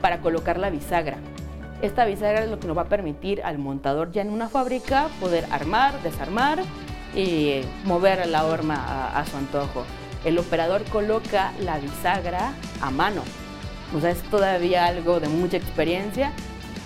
para 0.00 0.18
colocar 0.18 0.56
la 0.58 0.70
bisagra. 0.70 1.16
Esta 1.82 2.04
bisagra 2.04 2.44
es 2.44 2.50
lo 2.50 2.60
que 2.60 2.68
nos 2.68 2.76
va 2.78 2.82
a 2.82 2.88
permitir 2.88 3.42
al 3.42 3.58
montador 3.58 4.12
ya 4.12 4.22
en 4.22 4.30
una 4.30 4.48
fábrica 4.48 5.08
poder 5.20 5.46
armar, 5.50 6.00
desarmar 6.02 6.60
y 7.16 7.62
mover 7.84 8.24
la 8.28 8.44
horma 8.44 8.76
a, 8.76 9.18
a 9.18 9.26
su 9.26 9.36
antojo. 9.36 9.84
El 10.24 10.38
operador 10.38 10.84
coloca 10.84 11.52
la 11.60 11.78
bisagra 11.78 12.52
a 12.80 12.90
mano. 12.90 13.22
O 13.96 14.00
sea, 14.00 14.10
es 14.10 14.22
todavía 14.24 14.86
algo 14.86 15.20
de 15.20 15.28
mucha 15.28 15.56
experiencia. 15.56 16.32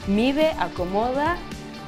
Mide, 0.06 0.52
acomoda 0.58 1.36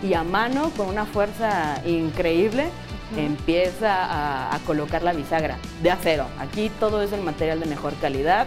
y 0.02 0.14
a 0.14 0.22
mano, 0.22 0.70
con 0.76 0.88
una 0.88 1.04
fuerza 1.06 1.82
increíble, 1.84 2.68
empieza 3.16 4.04
a, 4.04 4.54
a 4.54 4.58
colocar 4.60 5.02
la 5.02 5.12
bisagra 5.12 5.56
de 5.82 5.90
acero. 5.90 6.26
Aquí 6.38 6.70
todo 6.80 7.02
es 7.02 7.12
el 7.12 7.22
material 7.22 7.60
de 7.60 7.66
mejor 7.66 7.94
calidad. 8.00 8.46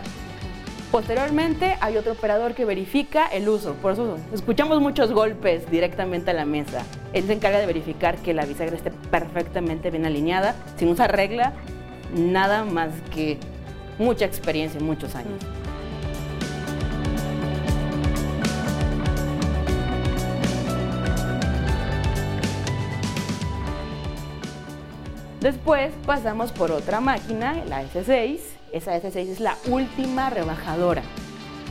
Posteriormente 0.94 1.76
hay 1.82 1.98
otro 1.98 2.12
operador 2.12 2.54
que 2.54 2.66
verifica 2.66 3.26
el 3.26 3.50
uso, 3.50 3.74
por 3.82 3.94
eso 3.94 4.20
escuchamos 4.32 4.80
muchos 4.80 5.12
golpes 5.12 5.68
directamente 5.72 6.30
a 6.30 6.36
la 6.36 6.46
mesa. 6.46 6.84
Él 7.14 7.26
se 7.26 7.34
encarga 7.34 7.58
de 7.58 7.66
verificar 7.66 8.18
que 8.18 8.36
la 8.36 8.46
bisagra 8.46 8.76
esté 8.76 8.92
perfectamente 8.92 9.90
bien 9.90 10.06
alineada, 10.06 10.54
sin 10.78 10.90
usar 10.90 11.12
regla, 11.16 11.54
nada 12.14 12.64
más 12.66 12.90
que 13.14 13.38
mucha 13.98 14.26
experiencia 14.26 14.80
y 14.80 14.84
muchos 14.84 15.16
años. 15.16 15.44
Después 25.44 25.92
pasamos 26.06 26.54
por 26.54 26.72
otra 26.72 27.02
máquina, 27.02 27.62
la 27.68 27.84
S6. 27.84 28.40
Esa 28.72 28.96
S6 28.96 29.18
es 29.18 29.40
la 29.42 29.58
última 29.68 30.30
rebajadora. 30.30 31.04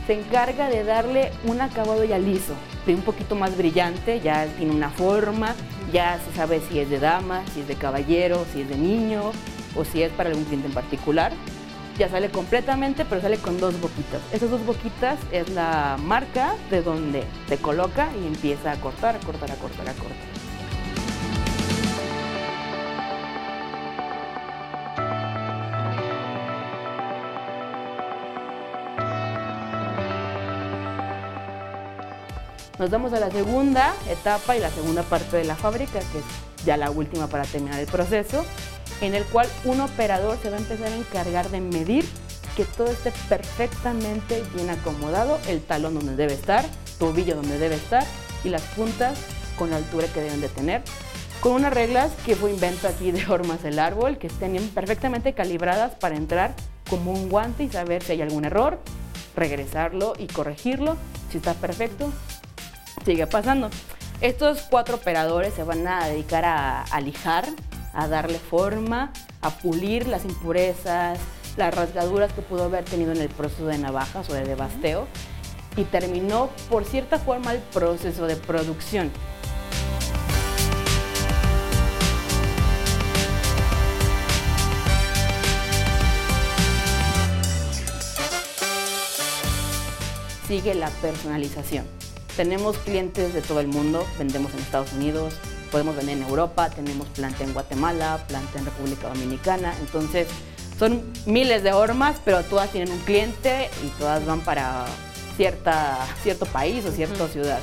Se 0.05 0.13
encarga 0.13 0.69
de 0.69 0.83
darle 0.83 1.31
un 1.45 1.59
acabado 1.59 2.03
ya 2.03 2.19
liso, 2.19 2.53
de 2.85 2.93
un 2.93 3.01
poquito 3.01 3.35
más 3.35 3.57
brillante, 3.57 4.19
ya 4.19 4.45
tiene 4.45 4.75
una 4.75 4.89
forma, 4.89 5.55
ya 5.91 6.19
se 6.19 6.35
sabe 6.37 6.61
si 6.69 6.79
es 6.79 6.89
de 6.89 6.99
dama, 6.99 7.41
si 7.53 7.61
es 7.61 7.67
de 7.67 7.75
caballero, 7.75 8.45
si 8.53 8.61
es 8.61 8.69
de 8.69 8.77
niño 8.77 9.31
o 9.75 9.85
si 9.85 10.03
es 10.03 10.11
para 10.11 10.29
algún 10.29 10.45
cliente 10.45 10.67
en 10.67 10.73
particular. 10.73 11.31
Ya 11.97 12.09
sale 12.09 12.29
completamente, 12.31 13.05
pero 13.05 13.21
sale 13.21 13.37
con 13.37 13.59
dos 13.59 13.79
boquitas. 13.79 14.21
Esas 14.31 14.49
dos 14.49 14.65
boquitas 14.65 15.19
es 15.31 15.49
la 15.49 15.97
marca 16.03 16.55
de 16.71 16.81
donde 16.81 17.23
se 17.47 17.57
coloca 17.57 18.09
y 18.19 18.25
empieza 18.25 18.71
a 18.71 18.75
cortar, 18.77 19.15
a 19.15 19.19
cortar, 19.19 19.51
a 19.51 19.55
cortar, 19.55 19.89
a 19.89 19.93
cortar. 19.93 20.43
Nos 32.79 32.89
vamos 32.89 33.13
a 33.13 33.19
la 33.19 33.29
segunda 33.29 33.93
etapa 34.09 34.57
y 34.57 34.59
la 34.59 34.69
segunda 34.69 35.03
parte 35.03 35.37
de 35.37 35.45
la 35.45 35.55
fábrica, 35.55 35.99
que 35.99 36.17
es 36.17 36.25
ya 36.65 36.75
la 36.75 36.89
última 36.89 37.27
para 37.27 37.43
terminar 37.43 37.79
el 37.79 37.85
proceso, 37.85 38.43
en 39.01 39.15
el 39.15 39.23
cual 39.25 39.47
un 39.65 39.81
operador 39.81 40.37
se 40.41 40.49
va 40.49 40.57
a 40.57 40.59
empezar 40.59 40.87
a 40.87 40.95
encargar 40.95 41.49
de 41.49 41.61
medir 41.61 42.05
que 42.55 42.65
todo 42.65 42.87
esté 42.87 43.11
perfectamente 43.29 44.43
bien 44.53 44.69
acomodado, 44.69 45.39
el 45.47 45.61
talón 45.61 45.95
donde 45.95 46.15
debe 46.15 46.33
estar, 46.33 46.65
tobillo 46.99 47.35
donde 47.35 47.57
debe 47.57 47.75
estar 47.75 48.05
y 48.43 48.49
las 48.49 48.61
puntas 48.61 49.17
con 49.57 49.69
la 49.69 49.77
altura 49.77 50.07
que 50.07 50.21
deben 50.21 50.41
de 50.41 50.49
tener, 50.49 50.83
con 51.41 51.53
unas 51.53 51.73
reglas 51.73 52.11
que 52.25 52.35
fue 52.35 52.51
invento 52.51 52.87
aquí 52.87 53.11
de 53.11 53.25
Hormas 53.27 53.63
del 53.63 53.79
Árbol, 53.79 54.17
que 54.17 54.27
estén 54.27 54.55
perfectamente 54.69 55.33
calibradas 55.33 55.95
para 55.95 56.15
entrar 56.15 56.55
como 56.89 57.11
un 57.11 57.29
guante 57.29 57.63
y 57.63 57.69
saber 57.69 58.03
si 58.03 58.13
hay 58.13 58.21
algún 58.21 58.45
error, 58.45 58.79
regresarlo 59.35 60.13
y 60.17 60.27
corregirlo. 60.27 60.95
Si 61.31 61.37
está 61.37 61.53
perfecto, 61.53 62.11
sigue 63.03 63.27
pasando. 63.27 63.69
Estos 64.21 64.61
cuatro 64.69 64.95
operadores 64.95 65.53
se 65.53 65.63
van 65.63 65.87
a 65.87 66.07
dedicar 66.07 66.45
a, 66.45 66.83
a 66.83 67.01
lijar, 67.01 67.45
a 67.93 68.07
darle 68.07 68.39
forma, 68.39 69.11
a 69.41 69.51
pulir 69.51 70.07
las 70.07 70.25
impurezas, 70.25 71.19
las 71.57 71.73
rasgaduras 71.73 72.33
que 72.33 72.41
pudo 72.41 72.63
haber 72.63 72.83
tenido 72.83 73.11
en 73.11 73.21
el 73.21 73.29
proceso 73.29 73.67
de 73.67 73.77
navajas 73.77 74.29
o 74.29 74.33
de 74.33 74.43
devasteo. 74.43 75.07
Y 75.75 75.85
terminó, 75.85 76.49
por 76.69 76.85
cierta 76.85 77.17
forma, 77.19 77.53
el 77.53 77.59
proceso 77.59 78.27
de 78.27 78.35
producción. 78.35 79.11
Sigue 90.47 90.75
la 90.75 90.89
personalización. 90.89 91.85
Tenemos 92.35 92.77
clientes 92.79 93.33
de 93.33 93.41
todo 93.41 93.59
el 93.59 93.67
mundo, 93.67 94.05
vendemos 94.19 94.53
en 94.53 94.59
Estados 94.59 94.93
Unidos, 94.93 95.35
podemos 95.73 95.95
vender 95.95 96.17
en 96.17 96.23
Europa, 96.23 96.69
tenemos 96.69 97.07
planta 97.07 97.43
en 97.43 97.51
Guatemala, 97.51 98.23
planta 98.27 98.59
en 98.59 98.65
República 98.65 99.07
Dominicana, 99.09 99.73
entonces 99.81 100.27
son 100.77 101.01
miles 101.25 101.63
de 101.63 101.73
hormas, 101.73 102.17
pero 102.23 102.43
todas 102.43 102.69
tienen 102.69 102.93
un 102.93 102.99
cliente 102.99 103.71
y 103.83 103.87
todas 103.99 104.23
van 104.23 104.41
para 104.41 104.85
cierta, 105.35 105.97
cierto 106.21 106.45
país 106.45 106.85
o 106.85 106.91
cierta 106.91 107.27
ciudad. 107.27 107.57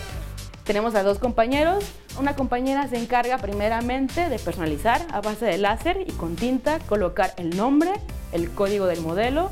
Tenemos 0.64 0.96
a 0.96 1.04
dos 1.04 1.20
compañeros, 1.20 1.84
una 2.18 2.34
compañera 2.34 2.88
se 2.88 2.98
encarga 2.98 3.38
primeramente 3.38 4.28
de 4.28 4.38
personalizar 4.40 5.06
a 5.12 5.20
base 5.20 5.44
de 5.44 5.58
láser 5.58 6.04
y 6.04 6.10
con 6.10 6.34
tinta 6.34 6.80
colocar 6.80 7.32
el 7.36 7.56
nombre, 7.56 7.92
el 8.32 8.50
código 8.50 8.86
del 8.86 9.02
modelo, 9.02 9.50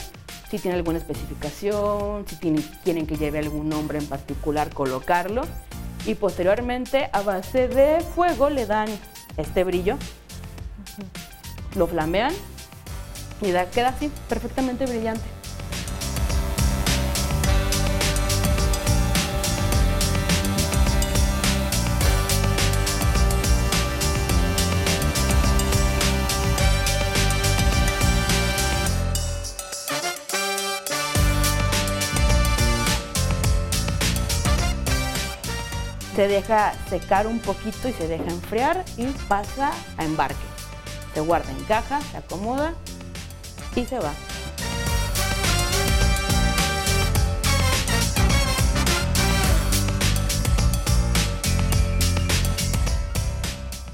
si 0.50 0.58
tiene 0.58 0.76
alguna 0.76 0.98
especificación, 0.98 2.24
si 2.26 2.34
tiene- 2.36 2.62
quieren 2.82 3.06
que 3.06 3.16
lleve 3.16 3.38
algún 3.38 3.68
nombre 3.68 3.98
en 3.98 4.06
particular, 4.06 4.70
colocarlo. 4.74 5.42
Y 6.06 6.14
posteriormente, 6.14 7.10
a 7.12 7.22
base 7.22 7.68
de 7.68 8.00
fuego, 8.00 8.50
le 8.50 8.66
dan 8.66 8.88
este 9.36 9.64
brillo, 9.64 9.96
lo 11.76 11.86
flamean 11.86 12.32
y 13.40 13.50
da, 13.50 13.66
queda 13.70 13.88
así, 13.88 14.10
perfectamente 14.28 14.86
brillante. 14.86 15.37
Se 36.18 36.26
deja 36.26 36.72
secar 36.90 37.28
un 37.28 37.38
poquito 37.38 37.88
y 37.88 37.92
se 37.92 38.08
deja 38.08 38.24
enfriar 38.24 38.84
y 38.96 39.06
pasa 39.28 39.70
a 39.96 40.04
embarque. 40.04 40.34
Se 41.14 41.20
guarda 41.20 41.48
en 41.52 41.62
caja, 41.66 42.00
se 42.10 42.16
acomoda 42.16 42.74
y 43.76 43.84
se 43.84 44.00
va. 44.00 44.12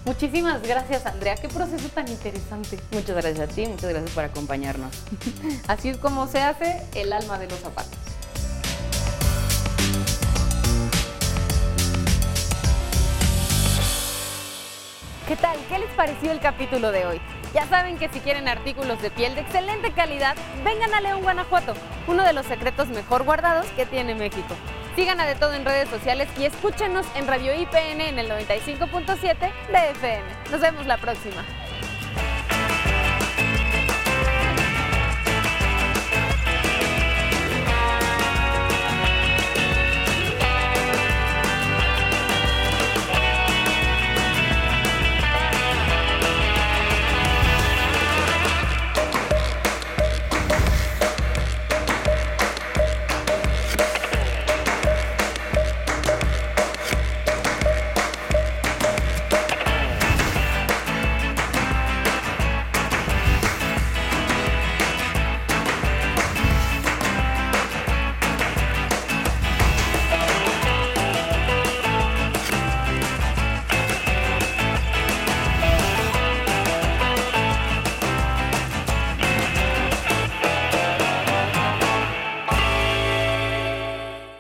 Muchísimas 0.07 0.63
gracias, 0.63 1.05
Andrea. 1.05 1.35
Qué 1.35 1.49
proceso 1.49 1.91
tan 1.91 2.09
interesante. 2.09 2.81
Muchas 2.93 3.17
gracias 3.17 3.51
a 3.51 3.53
ti, 3.53 3.67
muchas 3.67 3.91
gracias 3.91 4.13
por 4.13 4.25
acompañarnos. 4.25 4.95
Así 5.69 5.91
es 5.91 5.99
como 5.99 6.27
se 6.27 6.41
hace 6.41 6.81
el 6.95 7.13
alma 7.13 7.39
de 7.39 7.49
los 7.51 7.61
zapatos. 7.61 8.04
¿Qué 15.27 15.37
tal? 15.37 15.57
¿Qué 15.71 15.79
les 15.79 15.91
pareció 15.93 16.33
el 16.33 16.39
capítulo 16.39 16.93
de 16.93 17.07
hoy? 17.07 17.21
Ya 17.55 17.67
saben 17.67 17.97
que 17.97 18.11
si 18.11 18.21
quieren 18.21 18.47
artículos 18.47 19.01
de 19.01 19.11
piel 19.11 19.35
de 19.35 19.41
excelente 19.41 19.91
calidad, 19.93 20.37
vengan 20.63 20.93
a 20.93 21.01
León, 21.01 21.23
Guanajuato, 21.23 21.73
uno 22.07 22.25
de 22.25 22.35
los 22.35 22.45
secretos 22.45 22.89
mejor 22.89 23.23
guardados 23.25 23.65
que 23.75 23.87
tiene 23.87 24.15
México. 24.15 24.55
Sigan 24.97 25.21
a 25.21 25.27
De 25.27 25.35
Todo 25.35 25.55
en 25.55 25.65
redes 25.65 25.89
sociales 25.89 26.29
y 26.39 26.45
escúchenos 26.45 27.07
en 27.17 27.27
Radio 27.27 27.55
IPN 27.55 28.03
en 28.03 28.19
el 28.19 28.29
95.7 28.29 29.39
de 29.73 29.91
FM. 29.93 30.25
Nos 30.51 30.61
vemos 30.61 30.87
la 30.87 30.99
próxima. 30.99 31.43